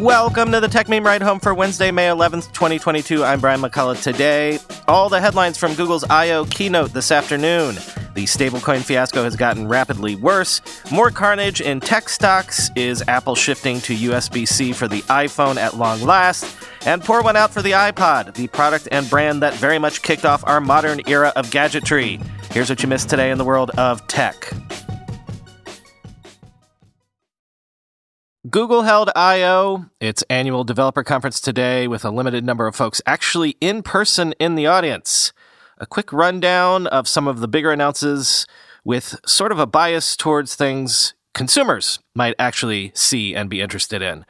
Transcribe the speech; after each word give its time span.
Welcome 0.00 0.50
to 0.52 0.60
the 0.60 0.66
Techmeme 0.66 1.04
Ride 1.04 1.20
Home 1.20 1.38
for 1.38 1.52
Wednesday, 1.52 1.90
May 1.90 2.06
11th, 2.06 2.52
2022. 2.52 3.22
I'm 3.22 3.38
Brian 3.38 3.60
McCullough. 3.60 4.02
Today, 4.02 4.58
all 4.88 5.10
the 5.10 5.20
headlines 5.20 5.58
from 5.58 5.74
Google's 5.74 6.04
I.O. 6.04 6.46
keynote 6.46 6.94
this 6.94 7.12
afternoon. 7.12 7.74
The 8.14 8.24
stablecoin 8.24 8.80
fiasco 8.80 9.24
has 9.24 9.36
gotten 9.36 9.68
rapidly 9.68 10.16
worse. 10.16 10.62
More 10.90 11.10
carnage 11.10 11.60
in 11.60 11.80
tech 11.80 12.08
stocks. 12.08 12.70
Is 12.76 13.04
Apple 13.08 13.34
shifting 13.34 13.78
to 13.82 13.94
USB 13.94 14.48
C 14.48 14.72
for 14.72 14.88
the 14.88 15.02
iPhone 15.02 15.58
at 15.58 15.76
long 15.76 16.00
last? 16.00 16.56
And 16.86 17.04
pour 17.04 17.22
one 17.22 17.36
out 17.36 17.50
for 17.50 17.60
the 17.60 17.72
iPod, 17.72 18.32
the 18.32 18.46
product 18.46 18.88
and 18.90 19.08
brand 19.10 19.42
that 19.42 19.52
very 19.52 19.78
much 19.78 20.00
kicked 20.00 20.24
off 20.24 20.42
our 20.46 20.62
modern 20.62 21.02
era 21.08 21.30
of 21.36 21.50
gadgetry. 21.50 22.18
Here's 22.52 22.70
what 22.70 22.82
you 22.82 22.88
missed 22.88 23.10
today 23.10 23.30
in 23.30 23.36
the 23.36 23.44
world 23.44 23.68
of 23.76 24.06
tech. 24.06 24.50
Google 28.48 28.84
held 28.84 29.10
I.O., 29.14 29.84
its 30.00 30.24
annual 30.30 30.64
developer 30.64 31.04
conference 31.04 31.42
today, 31.42 31.86
with 31.86 32.06
a 32.06 32.10
limited 32.10 32.42
number 32.42 32.66
of 32.66 32.74
folks 32.74 33.02
actually 33.04 33.58
in 33.60 33.82
person 33.82 34.32
in 34.40 34.54
the 34.54 34.66
audience. 34.66 35.34
A 35.76 35.84
quick 35.84 36.10
rundown 36.10 36.86
of 36.86 37.06
some 37.06 37.28
of 37.28 37.40
the 37.40 37.48
bigger 37.48 37.70
announces 37.70 38.46
with 38.82 39.20
sort 39.26 39.52
of 39.52 39.58
a 39.58 39.66
bias 39.66 40.16
towards 40.16 40.54
things 40.54 41.12
consumers 41.34 41.98
might 42.14 42.34
actually 42.38 42.92
see 42.94 43.34
and 43.34 43.50
be 43.50 43.60
interested 43.60 44.00
in. 44.00 44.24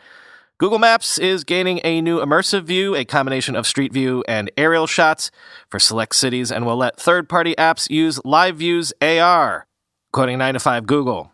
Google 0.58 0.80
Maps 0.80 1.16
is 1.16 1.44
gaining 1.44 1.80
a 1.84 2.00
new 2.00 2.18
immersive 2.18 2.64
view, 2.64 2.96
a 2.96 3.04
combination 3.04 3.54
of 3.54 3.64
street 3.64 3.92
view 3.92 4.24
and 4.26 4.50
aerial 4.56 4.88
shots 4.88 5.30
for 5.68 5.78
select 5.78 6.16
cities, 6.16 6.50
and 6.50 6.66
will 6.66 6.76
let 6.76 6.98
third 6.98 7.28
party 7.28 7.54
apps 7.56 7.88
use 7.88 8.20
Live 8.24 8.56
Views 8.56 8.92
AR. 9.00 9.68
Quoting 10.12 10.38
9 10.38 10.54
to 10.54 10.60
5 10.60 10.86
Google. 10.86 11.30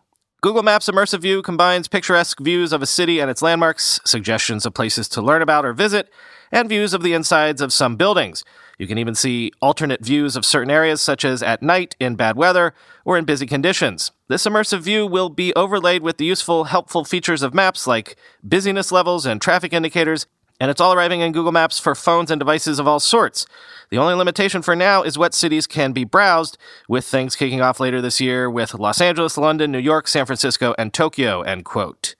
Google 0.46 0.62
Maps 0.62 0.88
Immersive 0.88 1.22
View 1.22 1.42
combines 1.42 1.88
picturesque 1.88 2.38
views 2.38 2.72
of 2.72 2.80
a 2.80 2.86
city 2.86 3.18
and 3.18 3.28
its 3.28 3.42
landmarks, 3.42 3.98
suggestions 4.04 4.64
of 4.64 4.74
places 4.74 5.08
to 5.08 5.20
learn 5.20 5.42
about 5.42 5.64
or 5.64 5.72
visit, 5.72 6.08
and 6.52 6.68
views 6.68 6.94
of 6.94 7.02
the 7.02 7.14
insides 7.14 7.60
of 7.60 7.72
some 7.72 7.96
buildings. 7.96 8.44
You 8.78 8.86
can 8.86 8.96
even 8.96 9.16
see 9.16 9.50
alternate 9.60 10.04
views 10.04 10.36
of 10.36 10.44
certain 10.44 10.70
areas, 10.70 11.02
such 11.02 11.24
as 11.24 11.42
at 11.42 11.64
night, 11.64 11.96
in 11.98 12.14
bad 12.14 12.36
weather, 12.36 12.74
or 13.04 13.18
in 13.18 13.24
busy 13.24 13.44
conditions. 13.44 14.12
This 14.28 14.46
immersive 14.46 14.82
view 14.82 15.04
will 15.04 15.30
be 15.30 15.52
overlaid 15.56 16.02
with 16.02 16.16
the 16.16 16.26
useful, 16.26 16.62
helpful 16.62 17.04
features 17.04 17.42
of 17.42 17.52
maps 17.52 17.88
like 17.88 18.16
busyness 18.44 18.92
levels 18.92 19.26
and 19.26 19.42
traffic 19.42 19.72
indicators, 19.72 20.28
and 20.60 20.70
it's 20.70 20.80
all 20.80 20.92
arriving 20.92 21.20
in 21.20 21.32
Google 21.32 21.52
Maps 21.52 21.78
for 21.78 21.94
phones 21.94 22.30
and 22.30 22.38
devices 22.38 22.78
of 22.78 22.86
all 22.86 23.00
sorts. 23.00 23.46
The 23.90 23.98
only 23.98 24.14
limitation 24.14 24.62
for 24.62 24.74
now 24.74 25.02
is 25.02 25.18
what 25.18 25.34
cities 25.34 25.66
can 25.66 25.92
be 25.92 26.04
browsed, 26.04 26.58
with 26.88 27.04
things 27.04 27.36
kicking 27.36 27.60
off 27.60 27.80
later 27.80 28.00
this 28.00 28.20
year 28.20 28.50
with 28.50 28.74
Los 28.74 29.00
Angeles, 29.00 29.38
London, 29.38 29.70
New 29.70 29.78
York, 29.78 30.08
San 30.08 30.26
Francisco, 30.26 30.74
and 30.78 30.92
Tokyo, 30.92 31.42
end 31.42 31.64
quote. 31.64 32.16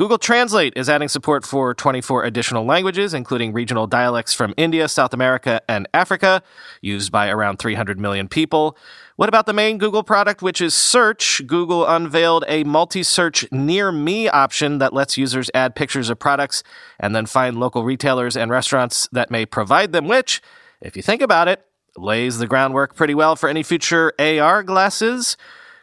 Google 0.00 0.16
Translate 0.16 0.72
is 0.76 0.88
adding 0.88 1.08
support 1.08 1.44
for 1.44 1.74
24 1.74 2.24
additional 2.24 2.64
languages, 2.64 3.12
including 3.12 3.52
regional 3.52 3.86
dialects 3.86 4.32
from 4.32 4.54
India, 4.56 4.88
South 4.88 5.12
America, 5.12 5.60
and 5.68 5.86
Africa, 5.92 6.42
used 6.80 7.12
by 7.12 7.28
around 7.28 7.58
300 7.58 8.00
million 8.00 8.26
people. 8.26 8.78
What 9.20 9.28
about 9.28 9.44
the 9.44 9.52
main 9.52 9.76
Google 9.76 10.02
product, 10.02 10.40
which 10.40 10.62
is 10.62 10.72
Search? 10.72 11.46
Google 11.46 11.86
unveiled 11.86 12.42
a 12.48 12.64
multi 12.64 13.02
search 13.02 13.46
near 13.52 13.92
me 13.92 14.30
option 14.30 14.78
that 14.78 14.94
lets 14.94 15.18
users 15.18 15.50
add 15.52 15.74
pictures 15.74 16.08
of 16.08 16.18
products 16.18 16.62
and 16.98 17.14
then 17.14 17.26
find 17.26 17.60
local 17.60 17.84
retailers 17.84 18.34
and 18.34 18.50
restaurants 18.50 19.10
that 19.12 19.30
may 19.30 19.44
provide 19.44 19.92
them, 19.92 20.08
which, 20.08 20.40
if 20.80 20.96
you 20.96 21.02
think 21.02 21.20
about 21.20 21.48
it, 21.48 21.62
lays 21.98 22.38
the 22.38 22.46
groundwork 22.46 22.94
pretty 22.94 23.14
well 23.14 23.36
for 23.36 23.50
any 23.50 23.62
future 23.62 24.14
AR 24.18 24.62
glasses. 24.62 25.36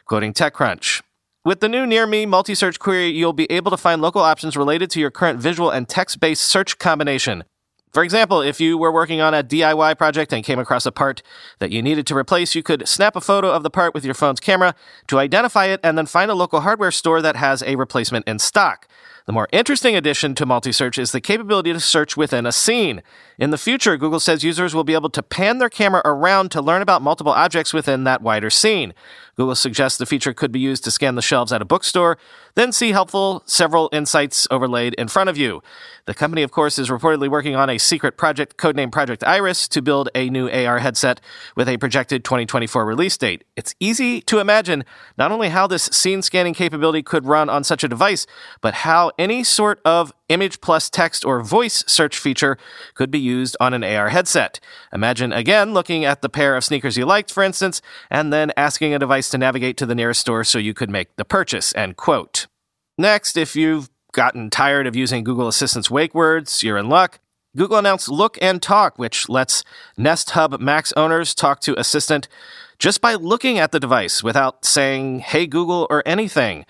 Quoting 0.04 0.32
TechCrunch. 0.32 1.02
With 1.44 1.60
the 1.60 1.68
new 1.68 1.86
Near 1.86 2.08
Me 2.08 2.26
multi 2.26 2.56
search 2.56 2.80
query, 2.80 3.06
you'll 3.06 3.32
be 3.32 3.46
able 3.52 3.70
to 3.70 3.76
find 3.76 4.02
local 4.02 4.20
options 4.20 4.56
related 4.56 4.90
to 4.90 5.00
your 5.00 5.12
current 5.12 5.38
visual 5.38 5.70
and 5.70 5.88
text 5.88 6.18
based 6.18 6.42
search 6.42 6.78
combination. 6.78 7.44
For 7.92 8.02
example, 8.02 8.42
if 8.42 8.60
you 8.60 8.76
were 8.76 8.92
working 8.92 9.20
on 9.20 9.34
a 9.34 9.42
DIY 9.42 9.96
project 9.96 10.32
and 10.32 10.44
came 10.44 10.58
across 10.58 10.84
a 10.84 10.92
part 10.92 11.22
that 11.58 11.70
you 11.70 11.82
needed 11.82 12.06
to 12.08 12.16
replace, 12.16 12.54
you 12.54 12.62
could 12.62 12.86
snap 12.86 13.16
a 13.16 13.20
photo 13.20 13.50
of 13.50 13.62
the 13.62 13.70
part 13.70 13.94
with 13.94 14.04
your 14.04 14.14
phone's 14.14 14.40
camera 14.40 14.74
to 15.06 15.18
identify 15.18 15.66
it 15.66 15.80
and 15.82 15.96
then 15.96 16.06
find 16.06 16.30
a 16.30 16.34
local 16.34 16.60
hardware 16.60 16.90
store 16.90 17.22
that 17.22 17.36
has 17.36 17.62
a 17.62 17.76
replacement 17.76 18.28
in 18.28 18.38
stock. 18.38 18.86
The 19.28 19.32
more 19.34 19.48
interesting 19.52 19.94
addition 19.94 20.34
to 20.36 20.46
multi 20.46 20.72
search 20.72 20.96
is 20.96 21.12
the 21.12 21.20
capability 21.20 21.70
to 21.74 21.80
search 21.80 22.16
within 22.16 22.46
a 22.46 22.52
scene. 22.52 23.02
In 23.38 23.50
the 23.50 23.58
future, 23.58 23.98
Google 23.98 24.20
says 24.20 24.42
users 24.42 24.74
will 24.74 24.84
be 24.84 24.94
able 24.94 25.10
to 25.10 25.22
pan 25.22 25.58
their 25.58 25.68
camera 25.68 26.00
around 26.06 26.50
to 26.52 26.62
learn 26.62 26.80
about 26.80 27.02
multiple 27.02 27.32
objects 27.32 27.74
within 27.74 28.04
that 28.04 28.22
wider 28.22 28.48
scene. 28.48 28.94
Google 29.38 29.54
suggests 29.54 29.98
the 29.98 30.04
feature 30.04 30.34
could 30.34 30.50
be 30.50 30.58
used 30.58 30.82
to 30.82 30.90
scan 30.90 31.14
the 31.14 31.22
shelves 31.22 31.52
at 31.52 31.62
a 31.62 31.64
bookstore, 31.64 32.18
then 32.56 32.72
see 32.72 32.90
helpful 32.90 33.44
several 33.46 33.88
insights 33.92 34.48
overlaid 34.50 34.94
in 34.94 35.06
front 35.06 35.30
of 35.30 35.36
you. 35.36 35.62
The 36.06 36.14
company, 36.14 36.42
of 36.42 36.50
course, 36.50 36.76
is 36.76 36.88
reportedly 36.88 37.28
working 37.28 37.54
on 37.54 37.70
a 37.70 37.78
secret 37.78 38.16
project 38.16 38.56
codenamed 38.56 38.90
Project 38.90 39.22
Iris 39.22 39.68
to 39.68 39.80
build 39.80 40.08
a 40.12 40.28
new 40.28 40.50
AR 40.50 40.80
headset 40.80 41.20
with 41.54 41.68
a 41.68 41.76
projected 41.76 42.24
2024 42.24 42.84
release 42.84 43.16
date. 43.16 43.44
It's 43.54 43.76
easy 43.78 44.20
to 44.22 44.40
imagine 44.40 44.84
not 45.16 45.30
only 45.30 45.50
how 45.50 45.68
this 45.68 45.84
scene 45.84 46.20
scanning 46.20 46.54
capability 46.54 47.04
could 47.04 47.24
run 47.24 47.48
on 47.48 47.62
such 47.62 47.84
a 47.84 47.88
device, 47.88 48.26
but 48.60 48.74
how 48.74 49.12
any 49.18 49.44
sort 49.44 49.80
of 49.84 50.12
image 50.28 50.60
plus 50.60 50.90
text 50.90 51.24
or 51.24 51.42
voice 51.42 51.84
search 51.86 52.18
feature 52.18 52.58
could 52.94 53.10
be 53.10 53.18
used 53.18 53.56
on 53.60 53.72
an 53.72 53.84
AR 53.84 54.08
headset. 54.10 54.60
Imagine 54.92 55.32
again 55.32 55.72
looking 55.72 56.04
at 56.04 56.22
the 56.22 56.28
pair 56.28 56.56
of 56.56 56.64
sneakers 56.64 56.96
you 56.96 57.06
liked, 57.06 57.32
for 57.32 57.42
instance, 57.42 57.80
and 58.10 58.32
then 58.32 58.52
asking 58.56 58.94
a 58.94 58.98
device 58.98 59.27
to 59.30 59.38
navigate 59.38 59.76
to 59.78 59.86
the 59.86 59.94
nearest 59.94 60.20
store 60.20 60.44
so 60.44 60.58
you 60.58 60.74
could 60.74 60.90
make 60.90 61.14
the 61.16 61.24
purchase. 61.24 61.74
End 61.74 61.96
quote. 61.96 62.46
Next, 62.96 63.36
if 63.36 63.54
you've 63.54 63.90
gotten 64.12 64.50
tired 64.50 64.86
of 64.86 64.96
using 64.96 65.24
Google 65.24 65.48
Assistant's 65.48 65.90
wake 65.90 66.14
words, 66.14 66.62
you're 66.62 66.78
in 66.78 66.88
luck. 66.88 67.20
Google 67.56 67.78
announced 67.78 68.08
Look 68.08 68.38
and 68.40 68.60
Talk, 68.60 68.98
which 68.98 69.28
lets 69.28 69.64
Nest 69.96 70.30
Hub 70.30 70.60
Max 70.60 70.92
owners 70.96 71.34
talk 71.34 71.60
to 71.60 71.78
Assistant 71.78 72.28
just 72.78 73.00
by 73.00 73.14
looking 73.14 73.58
at 73.58 73.72
the 73.72 73.80
device 73.80 74.22
without 74.22 74.64
saying, 74.64 75.20
Hey 75.20 75.46
Google, 75.46 75.86
or 75.90 76.02
anything. 76.06 76.64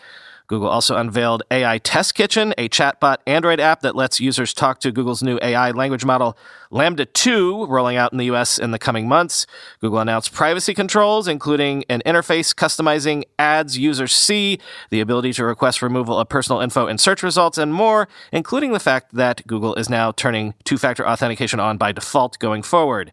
Google 0.49 0.69
also 0.69 0.97
unveiled 0.97 1.43
AI 1.51 1.77
Test 1.77 2.15
Kitchen, 2.15 2.55
a 2.57 2.71
chatbot 2.71 3.19
Android 3.27 3.61
app 3.61 3.83
that 3.83 3.95
lets 3.95 4.19
users 4.19 4.55
talk 4.55 4.81
to 4.81 4.91
Google's 4.91 5.23
new 5.23 5.39
AI 5.43 5.73
language 5.73 6.07
model, 6.07 6.39
LaMDA 6.73 7.13
2, 7.13 7.67
rolling 7.67 7.99
out 7.99 8.13
in 8.13 8.19
the 8.19 8.25
US 8.33 8.59
in 8.59 8.71
the 8.71 8.79
coming 8.79 9.07
months. 9.07 9.47
Google 9.81 9.99
announced 9.99 10.33
privacy 10.33 10.73
controls, 10.73 11.29
including 11.29 11.85
an 11.91 12.01
interface 12.07 12.55
customizing 12.55 13.25
ads 13.39 13.77
users 13.77 14.15
see, 14.15 14.59
the 14.89 15.01
ability 15.01 15.35
to 15.35 15.45
request 15.45 15.83
removal 15.83 16.19
of 16.19 16.31
personal 16.31 16.63
info 16.63 16.87
in 16.87 16.97
search 16.97 17.23
results, 17.23 17.59
and 17.59 17.75
more, 17.75 18.09
including 18.33 18.73
the 18.73 18.81
fact 18.81 19.15
that 19.15 19.47
Google 19.47 19.75
is 19.75 19.91
now 19.91 20.13
turning 20.13 20.55
two 20.65 20.79
factor 20.79 21.07
authentication 21.07 21.61
on 21.61 21.77
by 21.77 21.93
default 21.93 22.39
going 22.39 22.63
forward. 22.63 23.13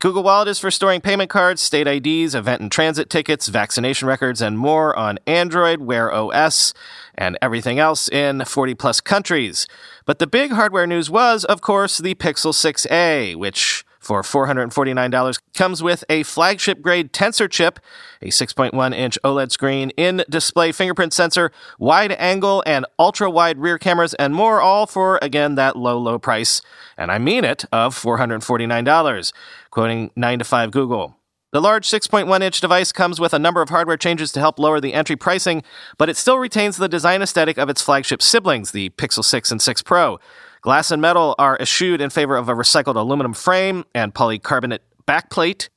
Google 0.00 0.22
Wallet 0.22 0.48
is 0.48 0.58
for 0.58 0.70
storing 0.70 1.00
payment 1.00 1.30
cards, 1.30 1.62
state 1.62 1.86
IDs, 1.86 2.34
event 2.34 2.60
and 2.60 2.70
transit 2.70 3.08
tickets, 3.08 3.48
vaccination 3.48 4.06
records, 4.06 4.42
and 4.42 4.58
more 4.58 4.94
on 4.98 5.18
Android, 5.26 5.80
Wear 5.80 6.12
OS, 6.12 6.74
and 7.14 7.38
everything 7.40 7.78
else 7.78 8.08
in 8.08 8.44
40 8.44 8.74
plus 8.74 9.00
countries. 9.00 9.66
But 10.04 10.18
the 10.18 10.26
big 10.26 10.50
hardware 10.50 10.86
news 10.86 11.10
was, 11.10 11.44
of 11.44 11.60
course, 11.60 11.98
the 11.98 12.14
Pixel 12.16 12.52
6a, 12.52 13.36
which 13.36 13.84
for 14.04 14.22
$449 14.22 15.40
comes 15.54 15.82
with 15.82 16.04
a 16.08 16.22
flagship 16.22 16.82
grade 16.82 17.12
Tensor 17.12 17.50
chip, 17.50 17.80
a 18.20 18.28
6.1 18.28 18.94
inch 18.94 19.18
OLED 19.24 19.50
screen, 19.50 19.90
in 19.96 20.24
display 20.28 20.72
fingerprint 20.72 21.12
sensor, 21.12 21.50
wide 21.78 22.12
angle 22.12 22.62
and 22.66 22.86
ultra 22.98 23.30
wide 23.30 23.58
rear 23.58 23.78
cameras, 23.78 24.14
and 24.14 24.34
more, 24.34 24.60
all 24.60 24.86
for, 24.86 25.18
again, 25.22 25.54
that 25.54 25.76
low, 25.76 25.98
low 25.98 26.18
price, 26.18 26.62
and 26.96 27.10
I 27.10 27.18
mean 27.18 27.44
it, 27.44 27.64
of 27.72 27.94
$449. 27.96 29.32
Quoting 29.70 30.10
9 30.14 30.38
to 30.38 30.44
5 30.44 30.70
Google. 30.70 31.16
The 31.54 31.60
large 31.60 31.88
6.1 31.88 32.42
inch 32.42 32.60
device 32.60 32.90
comes 32.90 33.20
with 33.20 33.32
a 33.32 33.38
number 33.38 33.62
of 33.62 33.68
hardware 33.68 33.96
changes 33.96 34.32
to 34.32 34.40
help 34.40 34.58
lower 34.58 34.80
the 34.80 34.92
entry 34.92 35.14
pricing, 35.14 35.62
but 35.98 36.08
it 36.08 36.16
still 36.16 36.38
retains 36.38 36.76
the 36.76 36.88
design 36.88 37.22
aesthetic 37.22 37.58
of 37.58 37.68
its 37.68 37.80
flagship 37.80 38.20
siblings, 38.20 38.72
the 38.72 38.90
Pixel 38.90 39.24
6 39.24 39.52
and 39.52 39.62
6 39.62 39.82
Pro. 39.82 40.18
Glass 40.64 40.90
and 40.90 41.02
metal 41.02 41.34
are 41.38 41.60
eschewed 41.60 42.00
in 42.00 42.08
favor 42.08 42.36
of 42.36 42.48
a 42.48 42.54
recycled 42.54 42.96
aluminum 42.96 43.34
frame 43.34 43.84
and 43.94 44.14
polycarbonate 44.14 44.78
backplate, 45.06 45.68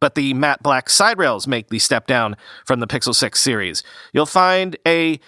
but 0.00 0.16
the 0.16 0.34
matte 0.34 0.62
black 0.62 0.90
side 0.90 1.16
rails 1.16 1.46
make 1.46 1.70
the 1.70 1.78
step 1.78 2.06
down 2.06 2.36
from 2.66 2.78
the 2.78 2.86
Pixel 2.86 3.14
6 3.14 3.40
series. 3.40 3.82
You'll 4.12 4.26
find 4.26 4.76
a 4.86 5.18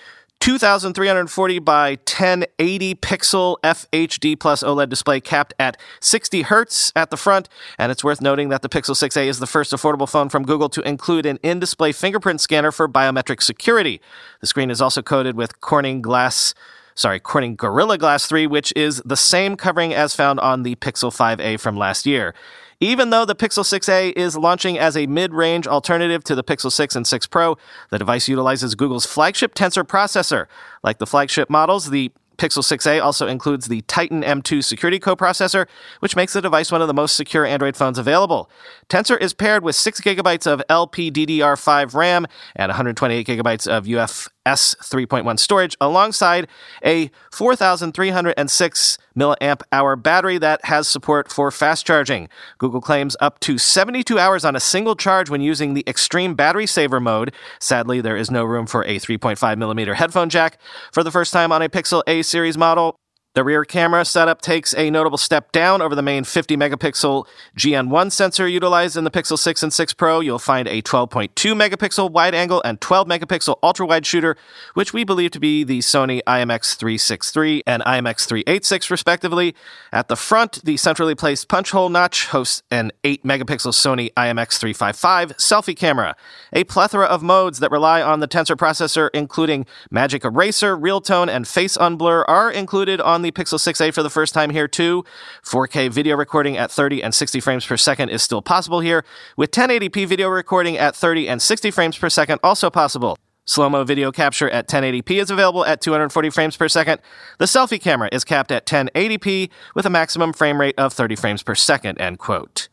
2340 0.41 1.59
by 1.61 1.93
1080 1.93 2.95
pixel 2.97 3.57
FHD 3.65 4.39
plus 4.39 4.63
OLED 4.63 4.91
display 4.91 5.19
capped 5.19 5.55
at 5.59 5.79
60 6.03 6.43
hertz 6.43 6.93
at 6.95 7.09
the 7.09 7.17
front. 7.17 7.49
And 7.79 7.91
it's 7.91 8.05
worth 8.05 8.21
noting 8.21 8.51
that 8.51 8.61
the 8.61 8.69
Pixel 8.69 8.95
6a 8.95 9.29
is 9.29 9.39
the 9.39 9.47
first 9.47 9.73
affordable 9.73 10.07
phone 10.07 10.29
from 10.29 10.45
Google 10.45 10.69
to 10.69 10.87
include 10.87 11.25
an 11.25 11.39
in 11.43 11.59
display 11.59 11.93
fingerprint 11.93 12.43
scanner 12.43 12.71
for 12.71 12.87
biometric 12.87 13.43
security. 13.43 14.03
The 14.43 14.47
screen 14.47 14.71
is 14.71 14.83
also 14.83 15.01
coated 15.01 15.37
with 15.37 15.63
Corning 15.63 16.03
Glass 16.03 16.53
sorry, 16.97 17.21
Corning 17.21 17.55
Gorilla 17.55 17.99
Glass 17.99 18.27
3, 18.27 18.47
which 18.47 18.73
is 18.75 19.01
the 19.05 19.17
same 19.17 19.57
covering 19.57 19.95
as 19.95 20.15
found 20.15 20.41
on 20.41 20.63
the 20.63 20.75
Pixel 20.77 21.15
5a 21.15 21.61
from 21.61 21.77
last 21.77 22.07
year. 22.07 22.35
Even 22.81 23.11
though 23.11 23.25
the 23.25 23.35
Pixel 23.35 23.65
6a 23.65 24.13
is 24.17 24.37
launching 24.37 24.79
as 24.79 24.97
a 24.97 25.07
mid 25.07 25.33
range 25.33 25.67
alternative 25.67 26.23
to 26.25 26.35
the 26.35 26.45
Pixel 26.45 26.71
6 26.71 26.97
and 26.97 27.07
6 27.07 27.27
Pro, 27.29 27.57
the 27.91 27.99
device 27.99 28.29
utilizes 28.29 28.75
Google's 28.75 29.07
flagship 29.07 29.55
Tensor 29.55 29.85
processor. 29.85 30.47
Like 30.83 30.99
the 30.99 31.07
flagship 31.07 31.49
models, 31.49 31.89
the 31.91 32.13
Pixel 32.37 32.63
6a 32.63 33.03
also 33.03 33.27
includes 33.27 33.69
the 33.69 33.81
Titan 33.83 34.23
M2 34.23 34.63
security 34.63 35.01
coprocessor, 35.01 35.67
which 36.01 36.17
makes 36.17 36.35
the 36.35 36.43
device 36.43 36.71
one 36.71 36.83
of 36.83 36.89
the 36.89 36.93
most 36.93 37.17
secure 37.17 37.47
Android 37.47 37.77
phones 37.77 37.99
available. 37.99 38.51
Tensor 38.91 39.19
is 39.19 39.33
paired 39.33 39.63
with 39.63 39.75
6 39.75 40.03
gigabytes 40.03 40.47
of 40.47 40.63
LPDDR5 40.69 41.95
RAM 41.95 42.27
and 42.55 42.69
128 42.69 43.27
gigabytes 43.27 43.67
of 43.67 43.89
UF 43.89 44.29
S 44.47 44.75
3.1 44.81 45.39
storage 45.39 45.77
alongside 45.81 46.49
a 46.85 47.11
4,306 47.33 48.99
milliamp 49.17 49.63
hour 49.73 49.97
battery 49.97 50.39
that 50.39 50.65
has 50.65 50.89
support 50.89 51.31
for 51.31 51.51
fast 51.51 51.85
charging. 51.85 52.29
Google 52.59 52.81
claims 52.81 53.17
up 53.21 53.41
to 53.41 53.59
72 53.59 54.19
hours 54.19 54.45
on 54.45 54.57
a 54.57 54.61
single 54.61 54.95
charge 54.95 55.29
when 55.29 55.41
using 55.41 55.75
the 55.75 55.85
extreme 55.87 56.35
battery 56.35 56.67
saver 56.67 57.01
mode. 57.01 57.35
Sadly, 57.61 58.01
there 58.01 58.17
is 58.17 58.31
no 58.31 58.45
room 58.45 58.67
for 58.67 58.85
a 58.85 58.97
3.5 58.99 59.59
millimeter 59.59 59.95
headphone 59.95 60.31
jack. 60.31 60.59
For 60.93 61.03
the 61.03 61.11
first 61.11 61.33
time 61.33 61.53
on 61.53 61.61
a 61.61 61.69
Pixel 61.69 62.03
A 62.07 62.23
series 62.23 62.57
model, 62.57 62.97
the 63.37 63.45
rear 63.45 63.67
camera 63.67 64.03
setup 64.03 64.41
takes 64.41 64.75
a 64.79 64.91
notable 64.91 65.19
step 65.19 65.53
down 65.53 65.83
over 65.83 65.95
the 65.95 66.01
main 66.01 66.25
50 66.25 66.57
megapixel 66.57 67.27
GN1 67.55 68.11
sensor 68.11 68.49
utilized 68.49 68.97
in 68.97 69.05
the 69.05 69.11
Pixel 69.11 69.39
6 69.39 69.63
and 69.63 69.71
6 69.71 69.93
Pro. 69.93 70.21
You'll 70.21 70.39
find 70.39 70.67
a 70.67 70.81
12.2 70.81 71.29
megapixel 71.53 72.11
wide 72.11 72.35
angle 72.35 72.63
and 72.65 72.81
12 72.81 73.07
megapixel 73.07 73.59
ultra 73.63 73.85
wide 73.85 74.07
shooter, 74.07 74.39
which 74.73 74.95
we 74.95 75.05
believe 75.05 75.33
to 75.33 75.39
be 75.39 75.65
the 75.65 75.81
Sony 75.81 76.23
IMX363 76.27 77.61
and 77.67 77.83
IMX386 77.83 78.91
respectively. 78.91 79.55
At 79.93 80.09
the 80.09 80.17
front, 80.17 80.65
the 80.65 80.79
centrally 80.79 81.15
placed 81.15 81.47
punch 81.49 81.73
hole 81.73 81.91
notch 81.91 82.29
hosts 82.29 82.63
an 82.71 82.91
8 83.05 83.23
megapixel 83.23 83.75
Sony 83.75 84.15
IMX355 84.15 85.35
selfie 85.35 85.77
camera. 85.77 86.17
A 86.55 86.65
plethora 86.65 87.05
of 87.05 87.23
modes 87.23 87.59
that 87.59 87.71
rely 87.71 88.01
on 88.01 88.21
the 88.21 88.29
Tensor 88.29 88.57
processor, 88.57 89.11
including 89.13 89.67
Magic 89.91 90.25
Eraser, 90.25 90.75
Real 90.75 91.03
Tone, 91.03 91.29
and 91.29 91.47
Face 91.47 91.77
Unblur, 91.77 92.25
are 92.27 92.51
included 92.51 92.99
on 92.99 93.26
the 93.26 93.26
the 93.27 93.33
Pixel 93.33 93.59
6a 93.59 93.93
for 93.93 94.03
the 94.03 94.11
first 94.11 94.33
time 94.33 94.51
here 94.51 94.69
too. 94.69 95.05
4K 95.45 95.91
video 95.91 96.17
recording 96.17 96.57
at 96.57 96.71
30 96.71 97.03
and 97.03 97.15
60 97.15 97.41
frames 97.41 97.67
per 97.67 97.77
second 97.77 98.09
is 98.11 98.23
still 98.23 98.41
possible 98.41 98.81
here, 98.81 99.05
with 99.37 99.51
1080p 99.51 100.07
video 100.07 100.29
recording 100.29 100.79
at 100.79 100.95
30 100.95 101.29
and 101.29 101.43
60 101.43 101.71
frames 101.71 101.99
per 101.99 102.09
second 102.09 102.39
also 102.43 102.71
possible. 102.71 103.19
Slow 103.45 103.69
mo 103.69 103.85
video 103.85 104.11
capture 104.11 104.51
at 104.51 104.69
1080p 104.69 105.23
is 105.23 105.31
available 105.31 105.65
at 105.65 105.81
240 105.81 106.31
frames 106.31 106.57
per 106.57 106.69
second. 106.69 107.01
The 107.39 107.45
selfie 107.45 107.81
camera 107.81 108.09
is 108.13 108.25
capped 108.25 108.51
at 108.51 108.67
1080p 108.67 109.51
with 109.75 109.87
a 109.87 109.91
maximum 109.91 110.33
frame 110.33 110.61
rate 110.61 110.75
of 110.79 110.93
30 110.93 111.17
frames 111.17 111.43
per 111.43 111.55
second, 111.55 112.01
end 112.01 112.19
quote. 112.19 112.69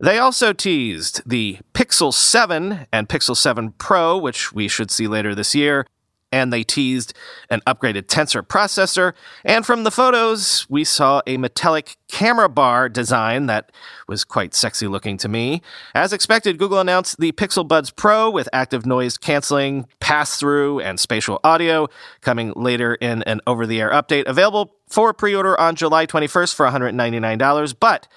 They 0.00 0.18
also 0.18 0.52
teased 0.52 1.22
the 1.24 1.58
Pixel 1.72 2.12
7 2.12 2.86
and 2.92 3.08
Pixel 3.08 3.36
7 3.36 3.72
Pro, 3.78 4.18
which 4.18 4.52
we 4.52 4.66
should 4.66 4.90
see 4.90 5.06
later 5.06 5.34
this 5.34 5.54
year, 5.54 5.86
and 6.34 6.52
they 6.52 6.64
teased 6.64 7.14
an 7.48 7.60
upgraded 7.64 8.02
Tensor 8.02 8.42
processor. 8.42 9.14
And 9.44 9.64
from 9.64 9.84
the 9.84 9.92
photos, 9.92 10.66
we 10.68 10.82
saw 10.82 11.22
a 11.28 11.36
metallic 11.36 11.96
camera 12.08 12.48
bar 12.48 12.88
design 12.88 13.46
that 13.46 13.70
was 14.08 14.24
quite 14.24 14.52
sexy 14.52 14.88
looking 14.88 15.16
to 15.18 15.28
me. 15.28 15.62
As 15.94 16.12
expected, 16.12 16.58
Google 16.58 16.80
announced 16.80 17.20
the 17.20 17.30
Pixel 17.30 17.66
Buds 17.66 17.92
Pro 17.92 18.28
with 18.30 18.48
active 18.52 18.84
noise 18.84 19.16
canceling, 19.16 19.86
pass 20.00 20.36
through, 20.36 20.80
and 20.80 20.98
spatial 20.98 21.38
audio 21.44 21.86
coming 22.20 22.52
later 22.56 22.94
in 22.96 23.22
an 23.22 23.40
over 23.46 23.64
the 23.64 23.80
air 23.80 23.90
update 23.90 24.24
available 24.26 24.74
for 24.88 25.14
pre 25.14 25.36
order 25.36 25.58
on 25.58 25.76
July 25.76 26.04
21st 26.04 26.52
for 26.52 26.66
$199. 26.66 27.74
But 27.78 28.08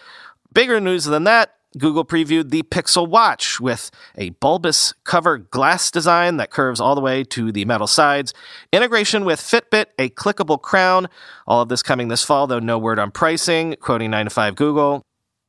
bigger 0.54 0.82
news 0.82 1.06
than 1.06 1.24
that, 1.26 1.57
Google 1.78 2.06
previewed 2.06 2.50
the 2.50 2.64
Pixel 2.64 3.08
Watch 3.08 3.60
with 3.60 3.92
a 4.18 4.30
bulbous 4.32 4.94
cover 5.04 5.38
glass 5.38 5.92
design 5.92 6.38
that 6.38 6.50
curves 6.50 6.80
all 6.80 6.96
the 6.96 7.02
way 7.02 7.24
to 7.26 7.52
the 7.52 7.66
metal 7.66 7.88
sides, 7.88 8.34
integration 8.72 9.26
with 9.26 9.40
Fitbit, 9.40 9.88
a 9.98 10.10
clickable 10.10 10.62
crown. 10.62 11.08
All 11.46 11.62
of 11.62 11.70
this 11.70 11.84
coming 11.84 12.08
this 12.08 12.24
fall, 12.24 12.48
though 12.48 12.60
no 12.60 12.78
word 12.78 13.00
on 13.00 13.12
pricing, 13.12 13.76
quoting 13.80 14.12
9 14.12 14.26
to 14.26 14.30
5 14.30 14.56
Google. 14.56 15.04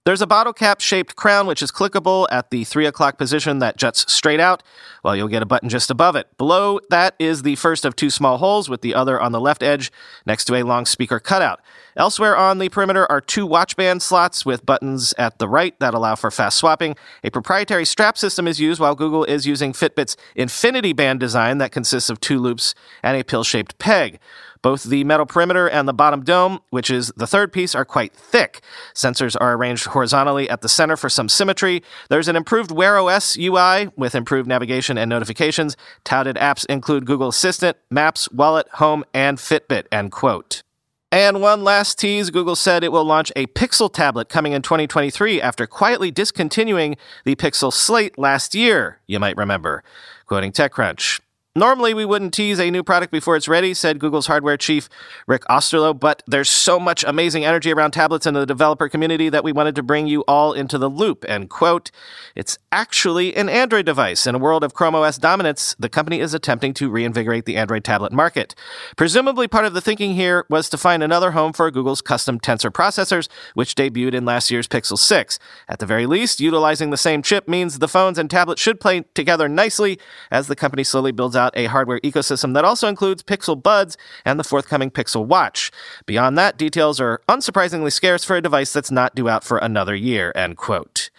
There's 0.09 0.23
a 0.23 0.27
bottle 0.27 0.55
cap 0.55 0.81
shaped 0.81 1.17
crown 1.17 1.47
which 1.47 1.61
is 1.61 1.71
clickable 1.71 2.27
at 2.31 2.51
the 2.51 2.65
3 2.65 2.87
o'clock 2.87 3.19
position 3.19 3.59
that 3.59 3.77
juts 3.77 4.11
straight 4.11 4.41
out, 4.41 4.63
while 5.03 5.15
you'll 5.15 5.29
get 5.29 5.43
a 5.43 5.47
button 5.47 5.69
just 5.69 5.91
above 5.91 6.17
it. 6.17 6.29
Below 6.39 6.81
that 6.89 7.15
is 7.19 7.43
the 7.43 7.57
first 7.57 7.85
of 7.85 7.95
two 7.95 8.09
small 8.09 8.39
holes, 8.39 8.71
with 8.71 8.81
the 8.81 8.95
other 8.95 9.21
on 9.21 9.33
the 9.33 9.41
left 9.41 9.63
edge 9.63 9.93
next 10.25 10.47
to 10.47 10.55
a 10.55 10.63
long 10.63 10.87
speaker 10.87 11.21
cutout. 11.21 11.61
Elsewhere 11.99 12.37
on 12.37 12.59
the 12.59 12.69
perimeter 12.69 13.11
are 13.11 13.21
two 13.21 13.45
watch 13.45 13.75
band 13.75 14.03
slots 14.03 14.47
with 14.47 14.65
buttons 14.65 15.12
at 15.19 15.41
the 15.41 15.49
right 15.49 15.77
that 15.81 15.95
allow 15.95 16.15
for 16.15 16.31
fast 16.31 16.56
swapping. 16.56 16.95
A 17.25 17.31
proprietary 17.31 17.85
strap 17.85 18.17
system 18.17 18.47
is 18.47 18.61
used 18.61 18.81
while 18.81 18.95
Google 18.95 19.25
is 19.25 19.49
using 19.49 19.73
Fitbit's 19.73 20.17
Infinity 20.37 20.93
Band 20.93 21.19
design 21.19 21.59
that 21.59 21.73
consists 21.73 22.09
of 22.09 22.21
two 22.21 22.39
loops 22.39 22.73
and 23.03 23.21
a 23.21 23.25
pill 23.25 23.43
shaped 23.43 23.81
peg. 23.81 24.21
Both 24.62 24.85
the 24.85 25.03
metal 25.03 25.27
perimeter 25.27 25.69
and 25.69 25.89
the 25.89 25.93
bottom 25.93 26.23
dome, 26.23 26.61
which 26.71 26.89
is 26.89 27.12
the 27.17 27.27
third 27.27 27.53
piece, 27.53 27.75
are 27.75 27.85
quite 27.85 28.15
thick. 28.15 28.61
Sensors 28.94 29.37
are 29.41 29.55
arranged 29.55 29.87
horizontally 29.87 30.49
at 30.49 30.61
the 30.61 30.69
center 30.69 30.97
for 30.97 31.09
some 31.09 31.29
symmetry. 31.29 31.83
There's 32.11 32.29
an 32.29 32.37
improved 32.37 32.71
Wear 32.71 32.97
OS 32.99 33.37
UI 33.37 33.91
with 33.97 34.15
improved 34.15 34.49
navigation 34.49 34.99
and 34.99 35.09
notifications. 35.09 35.77
Touted 36.05 36.37
apps 36.37 36.65
include 36.67 37.06
Google 37.06 37.29
Assistant, 37.29 37.77
Maps, 37.91 38.31
Wallet, 38.31 38.69
Home, 38.75 39.05
and 39.12 39.39
Fitbit, 39.39 39.87
end 39.91 40.12
quote. 40.12 40.62
And 41.10 41.40
one 41.40 41.64
last 41.64 41.99
tease 41.99 42.28
Google 42.28 42.56
said 42.56 42.84
it 42.84 42.93
will 42.93 43.05
launch 43.05 43.32
a 43.34 43.46
Pixel 43.46 43.90
tablet 43.90 44.28
coming 44.28 44.52
in 44.52 44.60
2023 44.60 45.40
after 45.40 45.66
quietly 45.66 46.10
discontinuing 46.10 46.96
the 47.25 47.34
Pixel 47.34 47.72
Slate 47.72 48.19
last 48.19 48.55
year, 48.55 49.00
you 49.06 49.19
might 49.19 49.37
remember. 49.38 49.82
Quoting 50.26 50.52
TechCrunch. 50.52 51.20
Normally, 51.58 51.93
we 51.93 52.05
wouldn't 52.05 52.34
tease 52.34 52.60
a 52.60 52.70
new 52.70 52.84
product 52.84 53.10
before 53.10 53.34
it's 53.34 53.49
ready, 53.49 53.75
said 53.75 53.99
Google's 53.99 54.28
hardware 54.28 54.56
chief 54.56 54.88
Rick 55.26 55.43
Osterloh, 55.50 55.99
but 55.99 56.22
there's 56.25 56.49
so 56.49 56.78
much 56.78 57.02
amazing 57.02 57.44
energy 57.44 57.72
around 57.72 57.90
tablets 57.90 58.26
in 58.26 58.34
the 58.34 58.46
developer 58.46 58.88
community 58.88 59.28
that 59.28 59.43
we 59.43 59.50
wanted 59.50 59.75
to 59.75 59.82
bring 59.82 60.06
you 60.06 60.20
all 60.28 60.52
into 60.52 60.78
the 60.78 60.88
loop. 60.88 61.25
And 61.28 61.50
quote, 61.50 61.90
it's 62.37 62.58
actually 62.70 63.34
an 63.34 63.49
Android 63.49 63.87
device. 63.87 64.25
In 64.25 64.37
a 64.37 64.38
world 64.38 64.62
of 64.62 64.72
Chrome 64.72 64.94
OS 64.94 65.19
dominance, 65.19 65.75
the 65.81 65.88
company 65.88 66.20
is 66.20 66.32
attempting 66.32 66.75
to 66.75 66.88
reinvigorate 66.88 67.44
the 67.44 67.56
Android 67.56 67.82
tablet 67.82 68.12
market. 68.12 68.55
Presumably, 68.96 69.49
part 69.49 69.64
of 69.64 69.75
the 69.75 69.81
thinking 69.81 70.14
here 70.14 70.46
was 70.49 70.69
to 70.69 70.78
find 70.78 71.02
another 71.02 71.32
home 71.32 71.52
for 71.52 71.69
Google's 71.72 72.02
custom 72.02 72.38
Tensor 72.38 72.70
processors, 72.70 73.28
which 73.55 73.75
debuted 73.75 74.14
in 74.14 74.25
last 74.25 74.49
year's 74.52 74.69
Pixel 74.69 74.96
6. 74.96 75.40
At 75.69 75.81
the 75.81 75.87
very 75.87 76.06
least, 76.06 76.38
utilizing 76.38 76.90
the 76.90 76.96
same 76.96 77.20
chip 77.20 77.49
means 77.49 77.81
the 77.81 77.88
phones 77.88 78.16
and 78.16 78.31
tablets 78.31 78.62
should 78.62 78.78
play 78.78 79.06
together 79.14 79.49
nicely 79.49 79.99
as 80.31 80.46
the 80.46 80.55
company 80.55 80.84
slowly 80.84 81.10
builds 81.10 81.34
a 81.56 81.67
hardware 81.67 82.00
ecosystem 82.00 82.55
that 82.55 82.65
also 82.65 82.89
includes 82.89 83.23
Pixel 83.23 83.61
Buds 83.61 83.97
and 84.25 84.39
the 84.39 84.44
forthcoming 84.44 84.91
Pixel 84.91 85.27
Watch. 85.27 85.70
Beyond 86.06 86.37
that, 86.39 86.56
details 86.56 87.01
are 87.01 87.20
unsurprisingly 87.29 87.93
scarce 87.93 88.25
for 88.25 88.37
a 88.37 88.43
device 88.43 88.72
that's 88.72 88.91
not 88.91 89.15
due 89.15 89.29
out 89.29 89.44
for 89.44 89.58
another 89.58 89.94
year, 89.94 90.32
end 90.34 90.56
quote. 90.56 91.11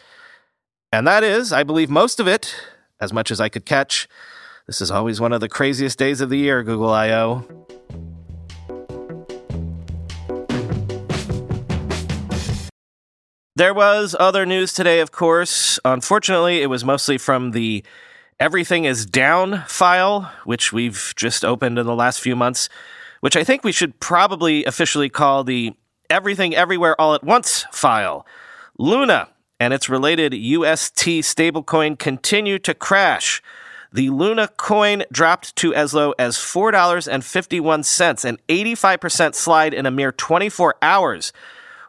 And 0.91 1.07
that 1.07 1.23
is, 1.23 1.53
I 1.53 1.63
believe, 1.63 1.89
most 1.89 2.19
of 2.19 2.27
it, 2.27 2.55
as 2.99 3.13
much 3.13 3.31
as 3.31 3.39
I 3.39 3.49
could 3.49 3.65
catch. 3.65 4.07
This 4.67 4.81
is 4.81 4.91
always 4.91 5.21
one 5.21 5.33
of 5.33 5.41
the 5.41 5.49
craziest 5.49 5.97
days 5.97 6.21
of 6.21 6.29
the 6.29 6.37
year, 6.37 6.63
Google 6.63 6.89
I.O. 6.89 7.45
There 13.59 13.73
was 13.73 14.15
other 14.17 14.45
news 14.45 14.73
today, 14.73 15.01
of 15.01 15.11
course. 15.11 15.79
Unfortunately, 15.83 16.61
it 16.61 16.67
was 16.67 16.85
mostly 16.85 17.17
from 17.17 17.51
the 17.51 17.83
Everything 18.39 18.85
is 18.85 19.05
Down 19.05 19.65
file, 19.67 20.31
which 20.45 20.71
we've 20.71 21.13
just 21.17 21.43
opened 21.43 21.77
in 21.77 21.85
the 21.85 21.95
last 21.95 22.21
few 22.21 22.37
months, 22.37 22.69
which 23.19 23.35
I 23.35 23.43
think 23.43 23.65
we 23.65 23.73
should 23.73 23.99
probably 23.99 24.63
officially 24.63 25.09
call 25.09 25.43
the 25.43 25.73
Everything 26.09 26.55
Everywhere 26.55 26.99
All 27.01 27.13
at 27.13 27.21
Once 27.21 27.65
file. 27.73 28.25
Luna 28.77 29.27
and 29.59 29.73
its 29.73 29.89
related 29.89 30.33
UST 30.33 31.19
stablecoin 31.19 31.99
continue 31.99 32.57
to 32.59 32.73
crash. 32.73 33.43
The 33.91 34.09
Luna 34.09 34.47
coin 34.55 35.03
dropped 35.11 35.57
to 35.57 35.75
as 35.75 35.93
low 35.93 36.13
as 36.17 36.37
$4.51, 36.37 38.25
an 38.25 38.37
85% 38.47 39.35
slide 39.35 39.73
in 39.73 39.85
a 39.85 39.91
mere 39.91 40.13
24 40.13 40.75
hours, 40.81 41.33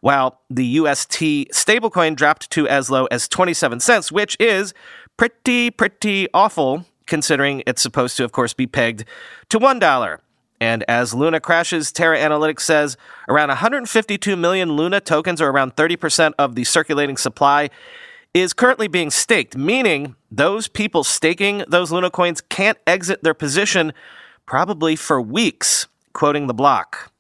while 0.01 0.41
the 0.51 0.65
UST 0.65 1.21
stablecoin 1.53 2.17
dropped 2.17 2.51
to 2.51 2.67
as 2.67 2.91
low 2.91 3.07
as 3.07 3.29
27 3.29 3.79
cents, 3.79 4.11
which 4.11 4.37
is 4.41 4.75
pretty, 5.21 5.71
pretty 5.71 6.27
awful, 6.33 6.87
considering 7.07 7.63
it's 7.67 7.83
supposed 7.83 8.17
to, 8.17 8.25
of 8.25 8.33
course, 8.33 8.55
be 8.55 8.67
pegged 8.67 9.05
to 9.51 9.61
$1. 9.61 10.19
And 10.63 10.83
as 10.89 11.13
Luna 11.13 11.41
crashes, 11.41 11.93
Terra 11.93 12.19
Analytics 12.19 12.61
says 12.61 12.97
around 13.29 13.49
152 13.49 14.35
million 14.35 14.73
Luna 14.73 14.99
tokens, 14.99 15.43
or 15.43 15.51
around 15.51 15.77
30% 15.77 16.33
of 16.39 16.55
the 16.55 16.65
circulating 16.65 17.19
supply, 17.19 17.69
is 18.33 18.55
currently 18.55 18.89
being 18.89 19.11
staked, 19.11 19.59
meaning 19.59 20.17
those 20.31 20.69
people 20.69 21.05
staking 21.05 21.65
those 21.69 21.93
Luna 21.93 22.11
coins 22.11 22.41
can't 22.41 22.79
exit 22.87 23.23
their 23.23 23.35
position 23.35 23.93
probably 24.47 24.97
for 24.97 25.21
weeks, 25.21 25.87
quoting 26.15 26.47
the 26.47 26.55
block. 26.55 27.13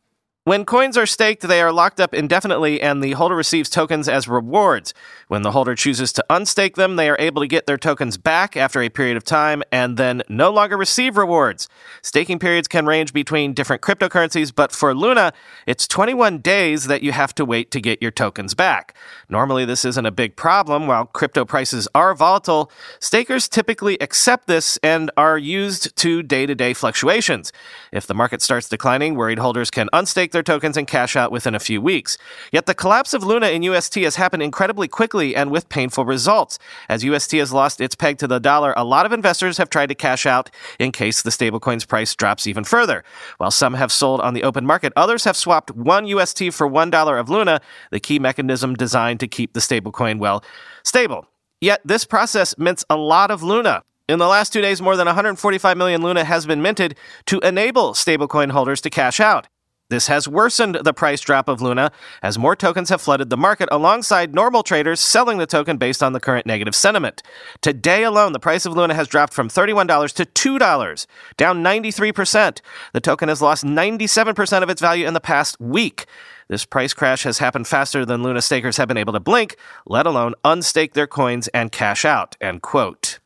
When 0.44 0.64
coins 0.64 0.96
are 0.96 1.04
staked, 1.04 1.42
they 1.42 1.60
are 1.60 1.70
locked 1.70 2.00
up 2.00 2.14
indefinitely 2.14 2.80
and 2.80 3.04
the 3.04 3.12
holder 3.12 3.36
receives 3.36 3.68
tokens 3.68 4.08
as 4.08 4.26
rewards. 4.26 4.94
When 5.28 5.42
the 5.42 5.50
holder 5.50 5.74
chooses 5.74 6.14
to 6.14 6.24
unstake 6.30 6.76
them, 6.76 6.96
they 6.96 7.10
are 7.10 7.16
able 7.20 7.42
to 7.42 7.46
get 7.46 7.66
their 7.66 7.76
tokens 7.76 8.16
back 8.16 8.56
after 8.56 8.80
a 8.80 8.88
period 8.88 9.18
of 9.18 9.22
time 9.22 9.62
and 9.70 9.98
then 9.98 10.22
no 10.30 10.50
longer 10.50 10.78
receive 10.78 11.18
rewards. 11.18 11.68
Staking 12.00 12.38
periods 12.38 12.68
can 12.68 12.86
range 12.86 13.12
between 13.12 13.52
different 13.52 13.82
cryptocurrencies, 13.82 14.50
but 14.54 14.72
for 14.72 14.94
Luna, 14.94 15.34
it's 15.66 15.86
21 15.86 16.38
days 16.38 16.84
that 16.86 17.02
you 17.02 17.12
have 17.12 17.34
to 17.34 17.44
wait 17.44 17.70
to 17.72 17.80
get 17.80 18.00
your 18.00 18.10
tokens 18.10 18.54
back. 18.54 18.96
Normally, 19.28 19.66
this 19.66 19.84
isn't 19.84 20.06
a 20.06 20.10
big 20.10 20.36
problem. 20.36 20.86
While 20.86 21.04
crypto 21.04 21.44
prices 21.44 21.86
are 21.94 22.14
volatile, 22.14 22.72
stakers 22.98 23.46
typically 23.46 23.98
accept 24.00 24.46
this 24.46 24.78
and 24.82 25.10
are 25.18 25.36
used 25.36 25.94
to 25.96 26.22
day 26.22 26.46
to 26.46 26.54
day 26.54 26.72
fluctuations. 26.72 27.52
If 27.92 28.06
the 28.06 28.14
market 28.14 28.40
starts 28.40 28.70
declining, 28.70 29.16
worried 29.16 29.38
holders 29.38 29.70
can 29.70 29.90
unstake 29.92 30.29
their 30.32 30.42
tokens 30.42 30.76
and 30.76 30.86
cash 30.86 31.16
out 31.16 31.32
within 31.32 31.54
a 31.54 31.60
few 31.60 31.80
weeks. 31.80 32.18
Yet 32.52 32.66
the 32.66 32.74
collapse 32.74 33.14
of 33.14 33.24
Luna 33.24 33.48
in 33.48 33.62
UST 33.62 33.96
has 33.96 34.16
happened 34.16 34.42
incredibly 34.42 34.88
quickly 34.88 35.34
and 35.36 35.50
with 35.50 35.68
painful 35.68 36.04
results. 36.04 36.58
As 36.88 37.04
UST 37.04 37.32
has 37.32 37.52
lost 37.52 37.80
its 37.80 37.94
peg 37.94 38.18
to 38.18 38.26
the 38.26 38.40
dollar, 38.40 38.74
a 38.76 38.84
lot 38.84 39.06
of 39.06 39.12
investors 39.12 39.58
have 39.58 39.70
tried 39.70 39.88
to 39.88 39.94
cash 39.94 40.26
out 40.26 40.50
in 40.78 40.92
case 40.92 41.22
the 41.22 41.30
stablecoin's 41.30 41.84
price 41.84 42.14
drops 42.14 42.46
even 42.46 42.64
further. 42.64 43.04
While 43.38 43.50
some 43.50 43.74
have 43.74 43.92
sold 43.92 44.20
on 44.20 44.34
the 44.34 44.42
open 44.42 44.66
market, 44.66 44.92
others 44.96 45.24
have 45.24 45.36
swapped 45.36 45.70
one 45.70 46.06
UST 46.06 46.52
for 46.52 46.68
$1 46.68 47.20
of 47.20 47.28
Luna, 47.28 47.60
the 47.90 48.00
key 48.00 48.18
mechanism 48.18 48.74
designed 48.74 49.20
to 49.20 49.28
keep 49.28 49.52
the 49.52 49.60
stablecoin, 49.60 50.18
well, 50.18 50.42
stable. 50.82 51.26
Yet 51.60 51.80
this 51.84 52.04
process 52.04 52.56
mints 52.56 52.84
a 52.88 52.96
lot 52.96 53.30
of 53.30 53.42
Luna. 53.42 53.82
In 54.08 54.18
the 54.18 54.26
last 54.26 54.52
two 54.52 54.60
days, 54.60 54.82
more 54.82 54.96
than 54.96 55.06
145 55.06 55.76
million 55.76 56.02
Luna 56.02 56.24
has 56.24 56.44
been 56.44 56.60
minted 56.60 56.96
to 57.26 57.38
enable 57.40 57.92
stablecoin 57.92 58.50
holders 58.50 58.80
to 58.80 58.90
cash 58.90 59.20
out. 59.20 59.46
This 59.90 60.06
has 60.06 60.28
worsened 60.28 60.76
the 60.76 60.94
price 60.94 61.20
drop 61.20 61.48
of 61.48 61.60
Luna 61.60 61.90
as 62.22 62.38
more 62.38 62.54
tokens 62.54 62.90
have 62.90 63.00
flooded 63.00 63.28
the 63.28 63.36
market 63.36 63.68
alongside 63.72 64.32
normal 64.32 64.62
traders 64.62 65.00
selling 65.00 65.38
the 65.38 65.46
token 65.46 65.78
based 65.78 66.00
on 66.00 66.12
the 66.12 66.20
current 66.20 66.46
negative 66.46 66.76
sentiment. 66.76 67.24
Today 67.60 68.04
alone, 68.04 68.32
the 68.32 68.38
price 68.38 68.64
of 68.64 68.76
Luna 68.76 68.94
has 68.94 69.08
dropped 69.08 69.34
from 69.34 69.48
$31 69.48 70.14
to 70.14 70.58
$2, 70.58 71.06
down 71.36 71.64
93%. 71.64 72.60
The 72.92 73.00
token 73.00 73.28
has 73.28 73.42
lost 73.42 73.64
97% 73.64 74.62
of 74.62 74.70
its 74.70 74.80
value 74.80 75.08
in 75.08 75.14
the 75.14 75.20
past 75.20 75.60
week. 75.60 76.06
This 76.46 76.64
price 76.64 76.94
crash 76.94 77.24
has 77.24 77.38
happened 77.38 77.66
faster 77.66 78.06
than 78.06 78.22
Luna 78.22 78.42
stakers 78.42 78.76
have 78.76 78.86
been 78.86 78.96
able 78.96 79.12
to 79.12 79.20
blink, 79.20 79.56
let 79.86 80.06
alone 80.06 80.34
unstake 80.44 80.92
their 80.92 81.08
coins 81.08 81.48
and 81.48 81.72
cash 81.72 82.04
out. 82.04 82.36
End 82.40 82.62
quote. 82.62 83.18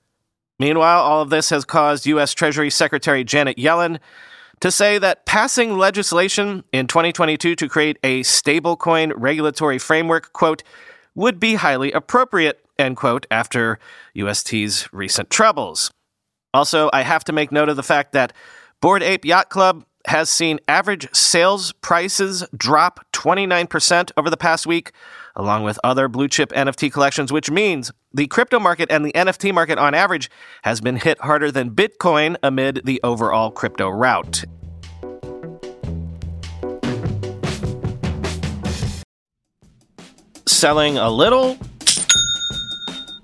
Meanwhile, 0.59 1.02
all 1.02 1.21
of 1.21 1.28
this 1.28 1.50
has 1.50 1.66
caused 1.66 2.06
U.S. 2.06 2.33
Treasury 2.33 2.71
Secretary 2.71 3.23
Janet 3.23 3.59
Yellen 3.59 3.99
to 4.61 4.70
say 4.70 4.99
that 4.99 5.26
passing 5.26 5.76
legislation 5.76 6.64
in 6.73 6.87
2022 6.87 7.54
to 7.56 7.68
create 7.68 7.99
a 8.02 8.23
stablecoin 8.23 9.12
regulatory 9.16 9.78
framework, 9.78 10.32
quote, 10.32 10.62
would 11.14 11.38
be 11.38 11.54
highly 11.54 11.92
appropriate, 11.92 12.64
end 12.78 12.96
quote, 12.96 13.26
after 13.30 13.78
UST's 14.14 14.92
recent 14.92 15.30
troubles. 15.30 15.90
Also, 16.52 16.90
I 16.92 17.02
have 17.02 17.25
to 17.25 17.32
make 17.32 17.52
note 17.52 17.68
of 17.68 17.76
the 17.76 17.82
fact 17.82 18.12
that 18.12 18.32
Bored 18.80 19.02
Ape 19.02 19.25
Yacht 19.25 19.49
Club 19.49 19.84
has 20.14 20.30
seen 20.30 20.61
average 20.68 21.12
sales 21.12 21.73
prices 21.73 22.44
drop 22.56 23.04
29% 23.12 24.12
over 24.16 24.30
the 24.30 24.37
past 24.37 24.64
week, 24.64 24.92
along 25.35 25.64
with 25.64 25.76
other 25.83 26.06
blue 26.06 26.28
chip 26.28 26.52
NFT 26.52 26.92
collections, 26.92 27.33
which 27.33 27.50
means 27.50 27.90
the 28.12 28.28
crypto 28.28 28.61
market 28.61 28.92
and 28.92 29.04
the 29.04 29.11
NFT 29.11 29.52
market 29.52 29.76
on 29.76 29.92
average 29.92 30.30
has 30.62 30.80
been 30.80 30.94
hit 30.94 31.18
harder 31.18 31.50
than 31.50 31.73
Bitcoin 31.73 32.37
amid 32.44 32.83
the 32.85 33.00
overall 33.02 33.50
crypto 33.50 33.88
rout. 33.88 34.44
Selling 40.47 40.97
a 40.97 41.11
little 41.11 41.59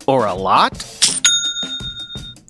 or 0.09 0.26
a 0.26 0.35
lot? 0.35 1.00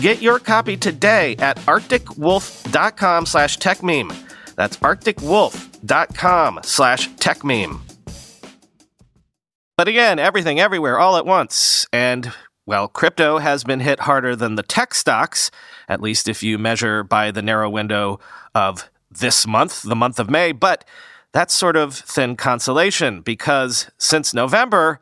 Get 0.00 0.22
your 0.22 0.38
copy 0.38 0.76
today 0.76 1.36
at 1.38 1.56
arcticwolf.com 1.58 3.26
slash 3.26 3.58
techmeme. 3.58 4.14
That's 4.54 4.76
arcticwolf.com 4.78 6.60
slash 6.62 7.10
techmeme. 7.10 7.80
But 9.76 9.88
again, 9.88 10.18
everything 10.18 10.60
everywhere 10.60 10.98
all 10.98 11.16
at 11.16 11.26
once. 11.26 11.86
And, 11.92 12.32
well, 12.64 12.86
crypto 12.86 13.38
has 13.38 13.64
been 13.64 13.80
hit 13.80 14.00
harder 14.00 14.36
than 14.36 14.54
the 14.54 14.62
tech 14.62 14.94
stocks, 14.94 15.50
at 15.88 16.00
least 16.00 16.28
if 16.28 16.42
you 16.42 16.58
measure 16.58 17.02
by 17.02 17.32
the 17.32 17.42
narrow 17.42 17.68
window 17.68 18.20
of 18.54 18.88
this 19.10 19.46
month, 19.46 19.82
the 19.82 19.96
month 19.96 20.20
of 20.20 20.30
May. 20.30 20.52
But 20.52 20.84
that's 21.32 21.52
sort 21.52 21.76
of 21.76 21.94
thin 21.94 22.36
consolation 22.36 23.20
because 23.20 23.90
since 23.98 24.32
November, 24.32 25.00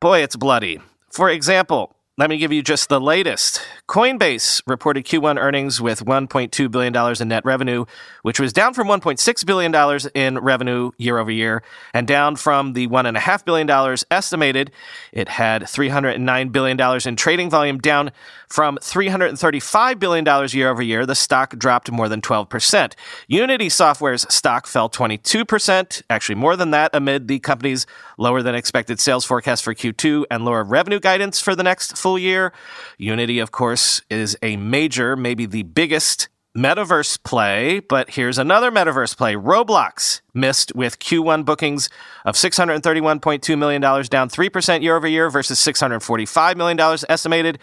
boy, 0.00 0.22
it's 0.22 0.36
bloody. 0.36 0.80
For 1.10 1.30
example, 1.30 1.93
let 2.16 2.30
me 2.30 2.38
give 2.38 2.52
you 2.52 2.62
just 2.62 2.88
the 2.88 3.00
latest. 3.00 3.60
Coinbase 3.88 4.62
reported 4.68 5.04
Q1 5.04 5.36
earnings 5.36 5.80
with 5.80 6.04
$1.2 6.04 6.70
billion 6.70 7.20
in 7.20 7.28
net 7.28 7.44
revenue, 7.44 7.86
which 8.22 8.38
was 8.38 8.52
down 8.52 8.72
from 8.72 8.86
$1.6 8.86 9.46
billion 9.46 10.00
in 10.14 10.38
revenue 10.38 10.92
year 10.96 11.18
over 11.18 11.32
year 11.32 11.64
and 11.92 12.06
down 12.06 12.36
from 12.36 12.74
the 12.74 12.86
$1.5 12.86 13.44
billion 13.44 13.96
estimated. 14.12 14.70
It 15.12 15.28
had 15.28 15.62
$309 15.62 16.52
billion 16.52 17.00
in 17.04 17.16
trading 17.16 17.50
volume, 17.50 17.78
down 17.78 18.12
from 18.54 18.76
$335 18.76 19.98
billion 19.98 20.48
year 20.52 20.70
over 20.70 20.80
year. 20.80 21.04
The 21.04 21.16
stock 21.16 21.58
dropped 21.58 21.90
more 21.90 22.08
than 22.08 22.20
12%. 22.20 22.92
Unity 23.26 23.68
Software's 23.68 24.32
stock 24.32 24.68
fell 24.68 24.88
22%, 24.88 26.02
actually 26.08 26.36
more 26.36 26.54
than 26.54 26.70
that, 26.70 26.92
amid 26.94 27.26
the 27.26 27.40
company's 27.40 27.84
lower 28.16 28.42
than 28.42 28.54
expected 28.54 29.00
sales 29.00 29.24
forecast 29.24 29.64
for 29.64 29.74
Q2 29.74 30.26
and 30.30 30.44
lower 30.44 30.62
revenue 30.62 31.00
guidance 31.00 31.40
for 31.40 31.56
the 31.56 31.64
next 31.64 31.98
full 31.98 32.16
year. 32.16 32.52
Unity, 32.96 33.40
of 33.40 33.50
course, 33.50 34.02
is 34.08 34.38
a 34.40 34.56
major, 34.56 35.16
maybe 35.16 35.46
the 35.46 35.64
biggest 35.64 36.28
metaverse 36.56 37.20
play, 37.24 37.80
but 37.80 38.10
here's 38.10 38.38
another 38.38 38.70
metaverse 38.70 39.16
play. 39.16 39.34
Roblox 39.34 40.20
missed 40.32 40.72
with 40.76 41.00
Q1 41.00 41.44
bookings 41.44 41.88
of 42.24 42.36
$631.2 42.36 43.58
million, 43.58 43.80
down 43.80 44.28
3% 44.28 44.82
year 44.82 44.94
over 44.94 45.08
year 45.08 45.28
versus 45.28 45.58
$645 45.58 46.54
million 46.54 46.78
estimated. 47.08 47.58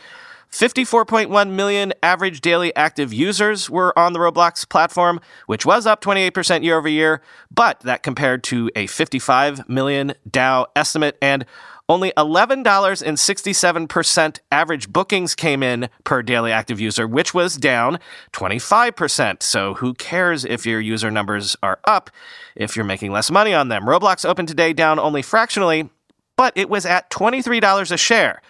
54.1 0.51 1.51
million 1.51 1.93
average 2.03 2.41
daily 2.41 2.75
active 2.75 3.13
users 3.13 3.69
were 3.69 3.97
on 3.97 4.11
the 4.11 4.19
Roblox 4.19 4.67
platform, 4.67 5.21
which 5.47 5.65
was 5.65 5.85
up 5.85 6.01
28% 6.01 6.63
year 6.63 6.77
over 6.77 6.89
year, 6.89 7.21
but 7.49 7.79
that 7.81 8.03
compared 8.03 8.43
to 8.45 8.69
a 8.75 8.87
55 8.87 9.69
million 9.69 10.13
DAU 10.29 10.65
estimate 10.75 11.17
and 11.21 11.45
only 11.87 12.11
$11.67% 12.17 14.39
average 14.51 14.91
bookings 14.91 15.35
came 15.35 15.63
in 15.63 15.89
per 16.03 16.21
daily 16.21 16.51
active 16.51 16.79
user, 16.79 17.07
which 17.07 17.33
was 17.33 17.57
down 17.57 17.97
25%. 18.33 19.43
So 19.43 19.73
who 19.75 19.93
cares 19.93 20.45
if 20.45 20.65
your 20.65 20.79
user 20.79 21.11
numbers 21.11 21.57
are 21.63 21.79
up 21.85 22.09
if 22.55 22.75
you're 22.75 22.85
making 22.85 23.11
less 23.11 23.31
money 23.31 23.53
on 23.53 23.69
them? 23.69 23.83
Roblox 23.83 24.27
opened 24.27 24.47
today 24.47 24.73
down 24.73 24.99
only 24.99 25.21
fractionally, 25.21 25.89
but 26.37 26.53
it 26.55 26.69
was 26.69 26.85
at 26.85 27.09
$23 27.09 27.91
a 27.91 27.97
share. 27.97 28.41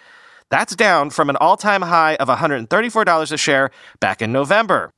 That's 0.52 0.76
down 0.76 1.08
from 1.08 1.30
an 1.30 1.36
all 1.36 1.56
time 1.56 1.80
high 1.80 2.14
of 2.16 2.28
$134 2.28 3.32
a 3.32 3.36
share 3.38 3.70
back 4.00 4.20
in 4.20 4.32
November. 4.32 4.92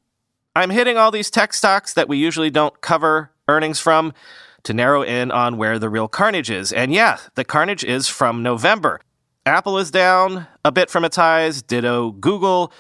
I'm 0.56 0.70
hitting 0.70 0.96
all 0.96 1.12
these 1.12 1.30
tech 1.30 1.54
stocks 1.54 1.94
that 1.94 2.08
we 2.08 2.16
usually 2.16 2.50
don't 2.50 2.80
cover 2.80 3.30
earnings 3.46 3.78
from 3.78 4.14
to 4.64 4.74
narrow 4.74 5.02
in 5.02 5.30
on 5.30 5.56
where 5.56 5.78
the 5.78 5.88
real 5.88 6.08
carnage 6.08 6.50
is. 6.50 6.72
And 6.72 6.92
yeah, 6.92 7.18
the 7.36 7.44
carnage 7.44 7.84
is 7.84 8.08
from 8.08 8.42
November. 8.42 9.00
Apple 9.46 9.78
is 9.78 9.92
down 9.92 10.48
a 10.64 10.72
bit 10.72 10.90
from 10.90 11.04
its 11.04 11.14
highs, 11.14 11.62
ditto 11.62 12.10
Google, 12.10 12.72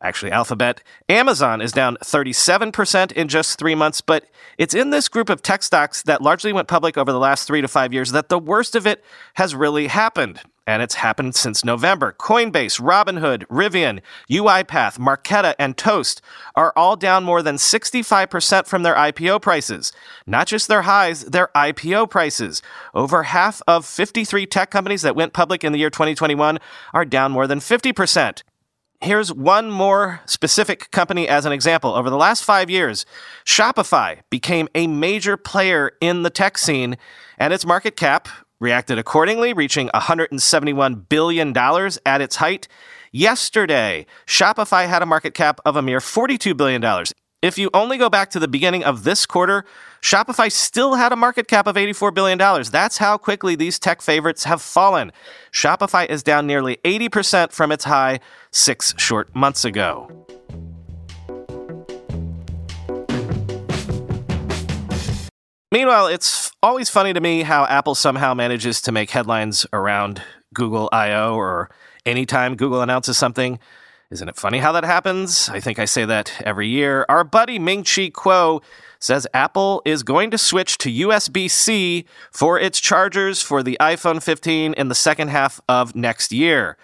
actually 0.00 0.30
Alphabet. 0.30 0.84
Amazon 1.08 1.60
is 1.60 1.72
down 1.72 1.96
37% 1.96 3.10
in 3.10 3.26
just 3.26 3.58
three 3.58 3.74
months, 3.74 4.00
but 4.00 4.24
it's 4.56 4.72
in 4.72 4.90
this 4.90 5.08
group 5.08 5.30
of 5.30 5.42
tech 5.42 5.64
stocks 5.64 6.02
that 6.02 6.22
largely 6.22 6.52
went 6.52 6.68
public 6.68 6.96
over 6.96 7.10
the 7.10 7.18
last 7.18 7.48
three 7.48 7.60
to 7.60 7.66
five 7.66 7.92
years 7.92 8.12
that 8.12 8.28
the 8.28 8.38
worst 8.38 8.76
of 8.76 8.86
it 8.86 9.02
has 9.34 9.52
really 9.52 9.88
happened 9.88 10.38
and 10.70 10.82
it's 10.82 10.94
happened 10.94 11.34
since 11.34 11.64
November. 11.64 12.14
Coinbase, 12.16 12.80
Robinhood, 12.80 13.44
Rivian, 13.46 14.00
UiPath, 14.30 15.00
Marqeta, 15.00 15.54
and 15.58 15.76
Toast 15.76 16.22
are 16.54 16.72
all 16.76 16.94
down 16.94 17.24
more 17.24 17.42
than 17.42 17.56
65% 17.56 18.66
from 18.68 18.84
their 18.84 18.94
IPO 18.94 19.42
prices. 19.42 19.90
Not 20.28 20.46
just 20.46 20.68
their 20.68 20.82
highs, 20.82 21.24
their 21.24 21.48
IPO 21.56 22.08
prices. 22.08 22.62
Over 22.94 23.24
half 23.24 23.60
of 23.66 23.84
53 23.84 24.46
tech 24.46 24.70
companies 24.70 25.02
that 25.02 25.16
went 25.16 25.32
public 25.32 25.64
in 25.64 25.72
the 25.72 25.78
year 25.80 25.90
2021 25.90 26.60
are 26.94 27.04
down 27.04 27.32
more 27.32 27.48
than 27.48 27.58
50%. 27.58 28.44
Here's 29.00 29.32
one 29.32 29.70
more 29.70 30.20
specific 30.26 30.92
company 30.92 31.26
as 31.26 31.46
an 31.46 31.52
example. 31.52 31.94
Over 31.94 32.10
the 32.10 32.16
last 32.16 32.44
five 32.44 32.70
years, 32.70 33.04
Shopify 33.44 34.20
became 34.30 34.68
a 34.76 34.86
major 34.86 35.36
player 35.36 35.92
in 36.00 36.22
the 36.22 36.30
tech 36.30 36.58
scene, 36.58 36.96
and 37.38 37.52
its 37.52 37.66
market 37.66 37.96
cap 37.96 38.28
reacted 38.60 38.98
accordingly, 38.98 39.52
reaching 39.52 39.88
$171 39.88 41.08
billion 41.08 41.56
at 41.56 42.20
its 42.20 42.36
height. 42.36 42.68
Yesterday, 43.10 44.06
Shopify 44.26 44.86
had 44.86 45.02
a 45.02 45.06
market 45.06 45.34
cap 45.34 45.60
of 45.64 45.74
a 45.76 45.82
mere 45.82 45.98
$42 45.98 46.56
billion. 46.56 47.04
If 47.42 47.56
you 47.56 47.70
only 47.72 47.96
go 47.96 48.10
back 48.10 48.30
to 48.30 48.38
the 48.38 48.48
beginning 48.48 48.84
of 48.84 49.02
this 49.02 49.24
quarter, 49.24 49.64
Shopify 50.02 50.52
still 50.52 50.94
had 50.94 51.10
a 51.10 51.16
market 51.16 51.48
cap 51.48 51.66
of 51.66 51.76
$84 51.76 52.12
billion. 52.12 52.38
That's 52.70 52.98
how 52.98 53.16
quickly 53.16 53.56
these 53.56 53.78
tech 53.78 54.02
favorites 54.02 54.44
have 54.44 54.60
fallen. 54.60 55.10
Shopify 55.50 56.06
is 56.06 56.22
down 56.22 56.46
nearly 56.46 56.76
80% 56.84 57.50
from 57.52 57.72
its 57.72 57.84
high 57.84 58.20
six 58.50 58.94
short 58.98 59.34
months 59.34 59.64
ago. 59.64 60.26
Meanwhile, 65.72 66.08
it's 66.08 66.50
always 66.64 66.90
funny 66.90 67.12
to 67.12 67.20
me 67.20 67.42
how 67.42 67.64
Apple 67.66 67.94
somehow 67.94 68.34
manages 68.34 68.80
to 68.82 68.90
make 68.90 69.10
headlines 69.10 69.66
around 69.72 70.20
Google 70.52 70.88
I/O 70.90 71.36
or 71.36 71.70
anytime 72.04 72.56
Google 72.56 72.82
announces 72.82 73.16
something. 73.16 73.60
Isn't 74.10 74.28
it 74.28 74.36
funny 74.36 74.58
how 74.58 74.72
that 74.72 74.82
happens? 74.82 75.48
I 75.48 75.60
think 75.60 75.78
I 75.78 75.84
say 75.84 76.04
that 76.04 76.42
every 76.44 76.66
year. 76.66 77.06
Our 77.08 77.22
buddy 77.22 77.60
Ming 77.60 77.84
Chi 77.84 78.10
Kuo 78.10 78.64
says 78.98 79.28
Apple 79.32 79.80
is 79.84 80.02
going 80.02 80.32
to 80.32 80.38
switch 80.38 80.76
to 80.78 80.90
USB 80.90 81.48
C 81.48 82.04
for 82.32 82.58
its 82.58 82.80
chargers 82.80 83.40
for 83.40 83.62
the 83.62 83.76
iPhone 83.80 84.20
15 84.20 84.74
in 84.74 84.88
the 84.88 84.96
second 84.96 85.28
half 85.28 85.60
of 85.68 85.94
next 85.94 86.32
year, 86.32 86.76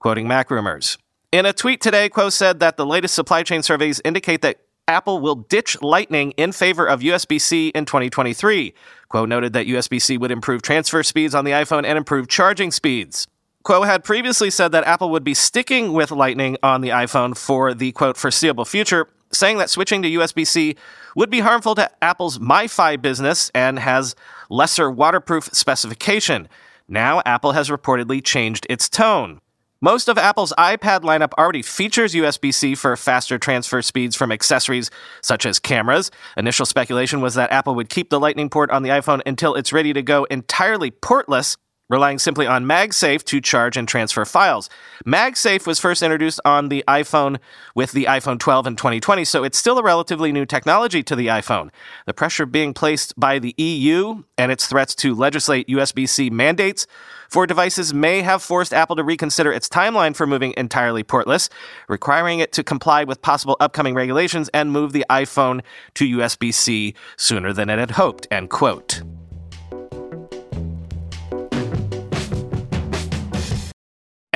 quoting 0.00 0.28
Mac 0.28 0.50
rumors. 0.50 0.98
In 1.32 1.46
a 1.46 1.54
tweet 1.54 1.80
today, 1.80 2.10
Kuo 2.10 2.30
said 2.30 2.60
that 2.60 2.76
the 2.76 2.84
latest 2.84 3.14
supply 3.14 3.42
chain 3.42 3.62
surveys 3.62 4.02
indicate 4.04 4.42
that 4.42 4.58
Apple 4.86 5.20
will 5.20 5.36
ditch 5.36 5.80
Lightning 5.80 6.32
in 6.32 6.52
favor 6.52 6.86
of 6.86 7.00
USB 7.00 7.40
C 7.40 7.68
in 7.68 7.86
2023. 7.86 8.74
Kuo 9.10 9.26
noted 9.26 9.54
that 9.54 9.66
USB 9.66 10.00
C 10.00 10.18
would 10.18 10.30
improve 10.30 10.60
transfer 10.60 11.02
speeds 11.02 11.34
on 11.34 11.44
the 11.44 11.52
iPhone 11.52 11.86
and 11.86 11.96
improve 11.96 12.28
charging 12.28 12.70
speeds. 12.70 13.26
Kuo 13.64 13.86
had 13.86 14.04
previously 14.04 14.50
said 14.50 14.72
that 14.72 14.84
Apple 14.84 15.08
would 15.08 15.24
be 15.24 15.32
sticking 15.32 15.94
with 15.94 16.10
Lightning 16.10 16.58
on 16.62 16.82
the 16.82 16.90
iPhone 16.90 17.34
for 17.34 17.72
the 17.72 17.92
quote 17.92 18.18
foreseeable 18.18 18.66
future, 18.66 19.08
saying 19.32 19.56
that 19.56 19.70
switching 19.70 20.02
to 20.02 20.10
USB 20.10 20.46
C 20.46 20.76
would 21.16 21.30
be 21.30 21.40
harmful 21.40 21.74
to 21.76 21.90
Apple's 22.04 22.38
MFi 22.38 23.00
business 23.00 23.50
and 23.54 23.78
has 23.78 24.14
lesser 24.50 24.90
waterproof 24.90 25.48
specification. 25.52 26.46
Now, 26.88 27.22
Apple 27.24 27.52
has 27.52 27.70
reportedly 27.70 28.22
changed 28.22 28.66
its 28.68 28.90
tone. 28.90 29.40
Most 29.84 30.08
of 30.08 30.16
Apple's 30.16 30.54
iPad 30.56 31.02
lineup 31.02 31.34
already 31.36 31.60
features 31.60 32.14
USB 32.14 32.54
C 32.54 32.74
for 32.74 32.96
faster 32.96 33.38
transfer 33.38 33.82
speeds 33.82 34.16
from 34.16 34.32
accessories 34.32 34.90
such 35.20 35.44
as 35.44 35.58
cameras. 35.58 36.10
Initial 36.38 36.64
speculation 36.64 37.20
was 37.20 37.34
that 37.34 37.52
Apple 37.52 37.74
would 37.74 37.90
keep 37.90 38.08
the 38.08 38.18
Lightning 38.18 38.48
port 38.48 38.70
on 38.70 38.82
the 38.82 38.88
iPhone 38.88 39.20
until 39.26 39.54
it's 39.54 39.74
ready 39.74 39.92
to 39.92 40.00
go 40.00 40.24
entirely 40.30 40.90
portless, 40.90 41.58
relying 41.94 42.18
simply 42.18 42.44
on 42.44 42.64
MagSafe 42.64 43.22
to 43.22 43.40
charge 43.40 43.76
and 43.76 43.86
transfer 43.86 44.24
files. 44.24 44.68
MagSafe 45.06 45.64
was 45.64 45.78
first 45.78 46.02
introduced 46.02 46.40
on 46.44 46.68
the 46.68 46.82
iPhone 46.88 47.38
with 47.76 47.92
the 47.92 48.06
iPhone 48.06 48.38
12 48.38 48.66
in 48.66 48.76
2020, 48.76 49.24
so 49.24 49.44
it's 49.44 49.56
still 49.56 49.78
a 49.78 49.82
relatively 49.82 50.32
new 50.32 50.44
technology 50.44 51.04
to 51.04 51.14
the 51.14 51.28
iPhone. 51.28 51.70
The 52.06 52.12
pressure 52.12 52.46
being 52.46 52.74
placed 52.74 53.18
by 53.18 53.38
the 53.38 53.54
EU 53.56 54.24
and 54.36 54.50
its 54.50 54.66
threats 54.66 54.96
to 54.96 55.14
legislate 55.14 55.68
USB 55.68 56.08
C 56.08 56.30
mandates 56.30 56.88
for 57.28 57.46
devices 57.46 57.94
may 57.94 58.22
have 58.22 58.42
forced 58.42 58.74
Apple 58.74 58.96
to 58.96 59.04
reconsider 59.04 59.52
its 59.52 59.68
timeline 59.68 60.16
for 60.16 60.26
moving 60.26 60.52
entirely 60.56 61.04
portless, 61.04 61.48
requiring 61.88 62.40
it 62.40 62.50
to 62.52 62.64
comply 62.64 63.04
with 63.04 63.22
possible 63.22 63.56
upcoming 63.60 63.94
regulations 63.94 64.50
and 64.52 64.72
move 64.72 64.92
the 64.92 65.06
iPhone 65.08 65.62
to 65.94 66.18
USB 66.18 66.52
C 66.52 66.94
sooner 67.16 67.52
than 67.52 67.70
it 67.70 67.78
had 67.78 67.92
hoped. 67.92 68.26
End 68.32 68.50
quote. 68.50 69.02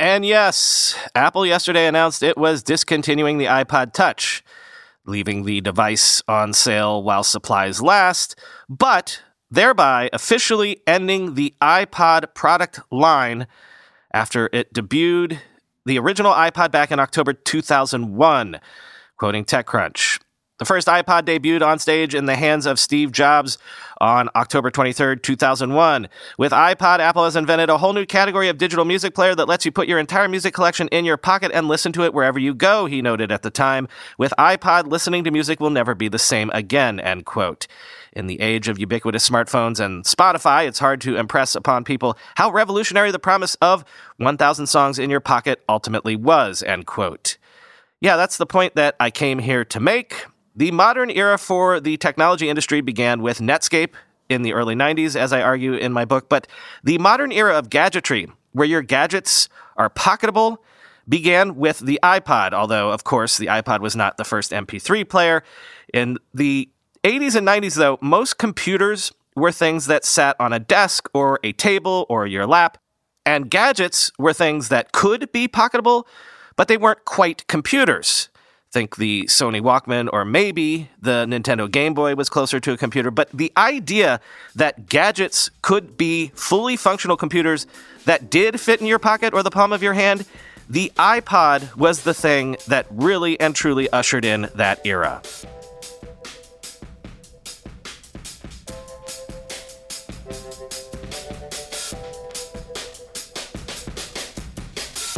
And 0.09 0.25
yes, 0.25 0.95
Apple 1.13 1.45
yesterday 1.45 1.85
announced 1.85 2.23
it 2.23 2.35
was 2.35 2.63
discontinuing 2.63 3.37
the 3.37 3.45
iPod 3.45 3.93
Touch, 3.93 4.43
leaving 5.05 5.45
the 5.45 5.61
device 5.61 6.23
on 6.27 6.51
sale 6.53 7.03
while 7.03 7.23
supplies 7.23 7.79
last, 7.79 8.35
but 8.67 9.21
thereby 9.51 10.09
officially 10.11 10.81
ending 10.87 11.35
the 11.35 11.53
iPod 11.61 12.33
product 12.33 12.79
line 12.89 13.45
after 14.11 14.49
it 14.51 14.73
debuted 14.73 15.41
the 15.85 15.99
original 15.99 16.33
iPod 16.33 16.71
back 16.71 16.89
in 16.89 16.99
October 16.99 17.31
2001, 17.31 18.59
quoting 19.15 19.45
TechCrunch. 19.45 20.19
The 20.59 20.65
first 20.65 20.89
iPod 20.89 21.21
debuted 21.23 21.65
on 21.65 21.79
stage 21.79 22.13
in 22.13 22.25
the 22.25 22.35
hands 22.35 22.65
of 22.65 22.79
Steve 22.79 23.13
Jobs 23.13 23.57
on 24.01 24.29
October 24.35 24.69
23, 24.69 25.15
2001. 25.15 26.09
With 26.37 26.51
iPod, 26.51 26.99
Apple 26.99 27.23
has 27.23 27.37
invented 27.37 27.69
a 27.69 27.77
whole 27.77 27.93
new 27.93 28.05
category 28.05 28.49
of 28.49 28.57
digital 28.57 28.83
music 28.83 29.15
player 29.15 29.33
that 29.35 29.47
lets 29.47 29.63
you 29.63 29.71
put 29.71 29.87
your 29.87 29.99
entire 29.99 30.27
music 30.27 30.53
collection 30.53 30.89
in 30.89 31.05
your 31.05 31.15
pocket 31.15 31.51
and 31.53 31.69
listen 31.69 31.93
to 31.93 32.03
it 32.03 32.13
wherever 32.13 32.37
you 32.37 32.53
go, 32.53 32.87
he 32.87 33.01
noted 33.01 33.31
at 33.31 33.41
the 33.41 33.49
time. 33.49 33.87
With 34.17 34.33
iPod, 34.37 34.87
listening 34.87 35.23
to 35.23 35.31
music 35.31 35.61
will 35.61 35.69
never 35.69 35.95
be 35.95 36.09
the 36.09 36.19
same 36.19 36.51
again, 36.53 36.99
end 36.99 37.25
quote. 37.25 37.65
In 38.11 38.27
the 38.27 38.41
age 38.41 38.67
of 38.67 38.77
ubiquitous 38.77 39.29
smartphones 39.29 39.79
and 39.79 40.03
Spotify, 40.03 40.67
it's 40.67 40.79
hard 40.79 40.99
to 41.01 41.15
impress 41.15 41.55
upon 41.55 41.85
people 41.85 42.17
how 42.35 42.51
revolutionary 42.51 43.11
the 43.11 43.19
promise 43.19 43.55
of 43.61 43.85
1,000 44.17 44.67
songs 44.67 44.99
in 44.99 45.09
your 45.09 45.21
pocket 45.21 45.63
ultimately 45.69 46.17
was, 46.17 46.61
end 46.63 46.85
quote. 46.85 47.37
Yeah, 48.01 48.17
that's 48.17 48.35
the 48.35 48.45
point 48.45 48.75
that 48.75 48.97
I 48.99 49.09
came 49.09 49.39
here 49.39 49.63
to 49.63 49.79
make. 49.79 50.25
The 50.59 50.71
modern 50.71 51.09
era 51.09 51.37
for 51.37 51.79
the 51.79 51.95
technology 51.95 52.49
industry 52.49 52.81
began 52.81 53.21
with 53.21 53.39
Netscape 53.39 53.93
in 54.27 54.41
the 54.41 54.51
early 54.51 54.75
90s, 54.75 55.15
as 55.15 55.31
I 55.31 55.41
argue 55.41 55.73
in 55.73 55.93
my 55.93 56.03
book, 56.03 56.27
but 56.27 56.47
the 56.83 56.97
modern 56.97 57.31
era 57.31 57.57
of 57.57 57.69
gadgetry, 57.69 58.27
where 58.51 58.67
your 58.67 58.81
gadgets 58.81 59.47
are 59.77 59.89
pocketable, 59.89 60.57
began 61.07 61.55
with 61.55 61.79
the 61.79 61.97
iPod, 62.03 62.51
although, 62.51 62.91
of 62.91 63.05
course, 63.05 63.37
the 63.37 63.45
iPod 63.45 63.79
was 63.79 63.95
not 63.95 64.17
the 64.17 64.25
first 64.25 64.51
MP3 64.51 65.07
player. 65.07 65.45
In 65.93 66.17
the 66.33 66.67
80s 67.05 67.35
and 67.35 67.47
90s, 67.47 67.75
though, 67.75 67.97
most 68.01 68.37
computers 68.37 69.13
were 69.37 69.53
things 69.53 69.85
that 69.85 70.03
sat 70.03 70.35
on 70.41 70.51
a 70.51 70.59
desk 70.59 71.09
or 71.13 71.39
a 71.41 71.53
table 71.53 72.05
or 72.09 72.27
your 72.27 72.45
lap, 72.45 72.77
and 73.25 73.49
gadgets 73.49 74.11
were 74.19 74.33
things 74.33 74.67
that 74.67 74.91
could 74.91 75.31
be 75.31 75.47
pocketable, 75.47 76.03
but 76.57 76.67
they 76.67 76.75
weren't 76.75 77.05
quite 77.05 77.47
computers. 77.47 78.27
Think 78.71 78.97
the 78.97 79.23
Sony 79.23 79.61
Walkman, 79.61 80.09
or 80.13 80.23
maybe 80.23 80.89
the 81.01 81.25
Nintendo 81.25 81.69
Game 81.69 81.95
Boy 81.95 82.13
was 82.13 82.29
closer 82.29 82.59
to 82.59 82.71
a 82.71 82.77
computer. 82.77 83.09
But 83.09 83.29
the 83.33 83.51
idea 83.57 84.21
that 84.55 84.87
gadgets 84.87 85.49
could 85.63 85.97
be 85.97 86.31
fully 86.35 86.77
functional 86.77 87.17
computers 87.17 87.65
that 88.05 88.29
did 88.29 88.59
fit 88.59 88.79
in 88.79 88.85
your 88.85 88.99
pocket 88.99 89.33
or 89.33 89.41
the 89.41 89.49
palm 89.49 89.73
of 89.73 89.81
your 89.81 89.93
hand, 89.93 90.23
the 90.69 90.91
iPod 90.97 91.75
was 91.77 92.03
the 92.03 92.13
thing 92.13 92.57
that 92.67 92.85
really 92.91 93.39
and 93.39 93.55
truly 93.55 93.89
ushered 93.89 94.23
in 94.23 94.49
that 94.53 94.85
era. 94.85 95.23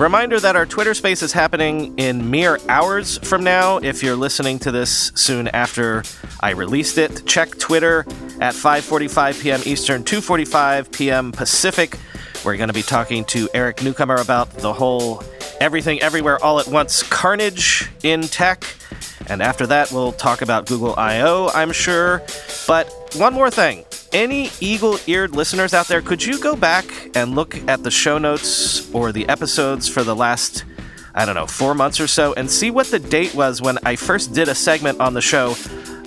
Reminder 0.01 0.39
that 0.39 0.55
our 0.55 0.65
Twitter 0.65 0.95
space 0.95 1.21
is 1.21 1.31
happening 1.31 1.95
in 1.99 2.31
mere 2.31 2.57
hours 2.67 3.19
from 3.19 3.43
now. 3.43 3.77
If 3.77 4.01
you're 4.01 4.15
listening 4.15 4.57
to 4.59 4.71
this 4.71 5.11
soon 5.13 5.47
after 5.49 6.01
I 6.39 6.53
released 6.53 6.97
it, 6.97 7.27
check 7.27 7.55
Twitter 7.59 7.99
at 8.39 8.55
5:45 8.55 9.43
p.m. 9.43 9.61
Eastern, 9.63 10.03
2:45 10.03 10.91
p.m. 10.91 11.31
Pacific. 11.31 11.99
We're 12.43 12.57
going 12.57 12.69
to 12.69 12.73
be 12.73 12.81
talking 12.81 13.25
to 13.25 13.47
Eric 13.53 13.83
Newcomer 13.83 14.15
about 14.15 14.49
the 14.57 14.73
whole 14.73 15.23
everything 15.62 16.02
everywhere 16.02 16.43
all 16.43 16.60
at 16.60 16.67
once 16.67 17.04
carnage 17.04 17.89
in 18.04 18.24
tech. 18.24 18.65
And 19.28 19.41
after 19.41 19.67
that, 19.67 19.91
we'll 19.91 20.12
talk 20.12 20.41
about 20.41 20.65
Google 20.65 20.95
I/O, 20.97 21.52
I'm 21.54 21.71
sure. 21.71 22.24
But 22.67 22.91
one 23.15 23.34
more 23.34 23.50
thing 23.50 23.86
any 24.12 24.50
eagle 24.60 24.97
eared 25.08 25.36
listeners 25.36 25.74
out 25.74 25.88
there, 25.88 26.02
could 26.02 26.24
you 26.24 26.39
go 26.39 26.56
back 26.56 26.86
and 27.15 27.34
look 27.34 27.56
at 27.69 27.84
the 27.84 27.91
show 27.91 28.17
notes 28.17 28.93
or 28.93 29.12
the 29.12 29.28
episodes 29.30 29.88
for 29.88 30.04
the 30.04 30.15
last, 30.15 30.65
I 31.15 31.26
don't 31.26 31.36
know, 31.36 31.47
four 31.47 31.74
months 31.74 32.00
or 32.00 32.08
so 32.08 32.34
and 32.34 32.50
see 32.50 32.71
what 32.71 32.88
the 32.88 33.00
date 33.00 33.34
was 33.34 33.62
when 33.62 33.78
I 33.86 33.95
first 33.95 34.34
did 34.34 34.50
a 34.50 34.56
segment 34.56 35.00
on 35.00 35.13
the 35.13 35.21
show 35.21 35.56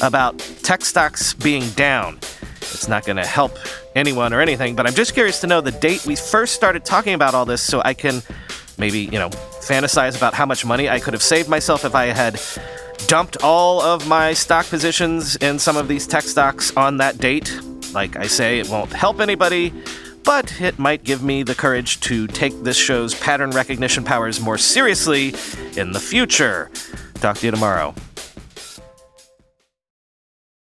about 0.03 0.39
tech 0.63 0.85
stocks 0.85 1.33
being 1.33 1.69
down? 1.71 2.19
It's 2.61 2.89
not 2.89 3.07
going 3.07 3.17
to 3.17 3.27
help 3.27 3.57
anyone 3.95 4.35
or 4.35 4.41
anything, 4.41 4.75
but 4.75 4.87
I'm 4.87 4.95
just 4.95 5.15
curious 5.15 5.41
to 5.41 5.47
know 5.47 5.61
the 5.61 5.71
date 5.71 6.05
we 6.05 6.17
first 6.17 6.55
started 6.55 6.85
talking 6.85 7.15
about 7.15 7.35
all 7.35 7.47
this 7.47 7.63
so 7.63 7.81
I 7.85 7.95
can 7.95 8.23
maybe, 8.79 9.01
you 9.01 9.19
know, 9.19 9.31
fantasize 9.31 10.17
about 10.17 10.35
how 10.35 10.47
much 10.47 10.65
money 10.65 10.89
I 10.89 11.01
could 11.01 11.15
have 11.15 11.23
saved 11.23 11.49
myself 11.49 11.85
if 11.85 11.95
I 11.95 12.07
had 12.07 12.41
dumped 13.07 13.37
all 13.43 13.81
of 13.81 14.07
my 14.09 14.33
stock 14.33 14.67
positions 14.67 15.37
in 15.37 15.59
some 15.59 15.77
of 15.77 15.89
these 15.89 16.07
tech 16.07 16.25
stocks 16.25 16.75
on 16.77 16.99
that 16.99 17.19
date. 17.19 17.59
Like 17.93 18.17
I 18.17 18.27
say, 18.27 18.59
it 18.59 18.69
won't 18.69 18.93
help 18.93 19.21
anybody, 19.21 19.73
but 20.25 20.61
it 20.61 20.79
might 20.79 21.05
give 21.05 21.23
me 21.23 21.43
the 21.43 21.55
courage 21.55 22.01
to 22.01 22.27
take 22.27 22.63
this 22.63 22.77
show's 22.77 23.15
pattern 23.15 23.51
recognition 23.51 24.05
powers 24.05 24.41
more 24.41 24.59
seriously 24.59 25.35
in 25.77 25.93
the 25.93 26.01
future. 26.01 26.71
Talk 27.15 27.39
to 27.39 27.47
you 27.47 27.51
tomorrow. 27.51 27.95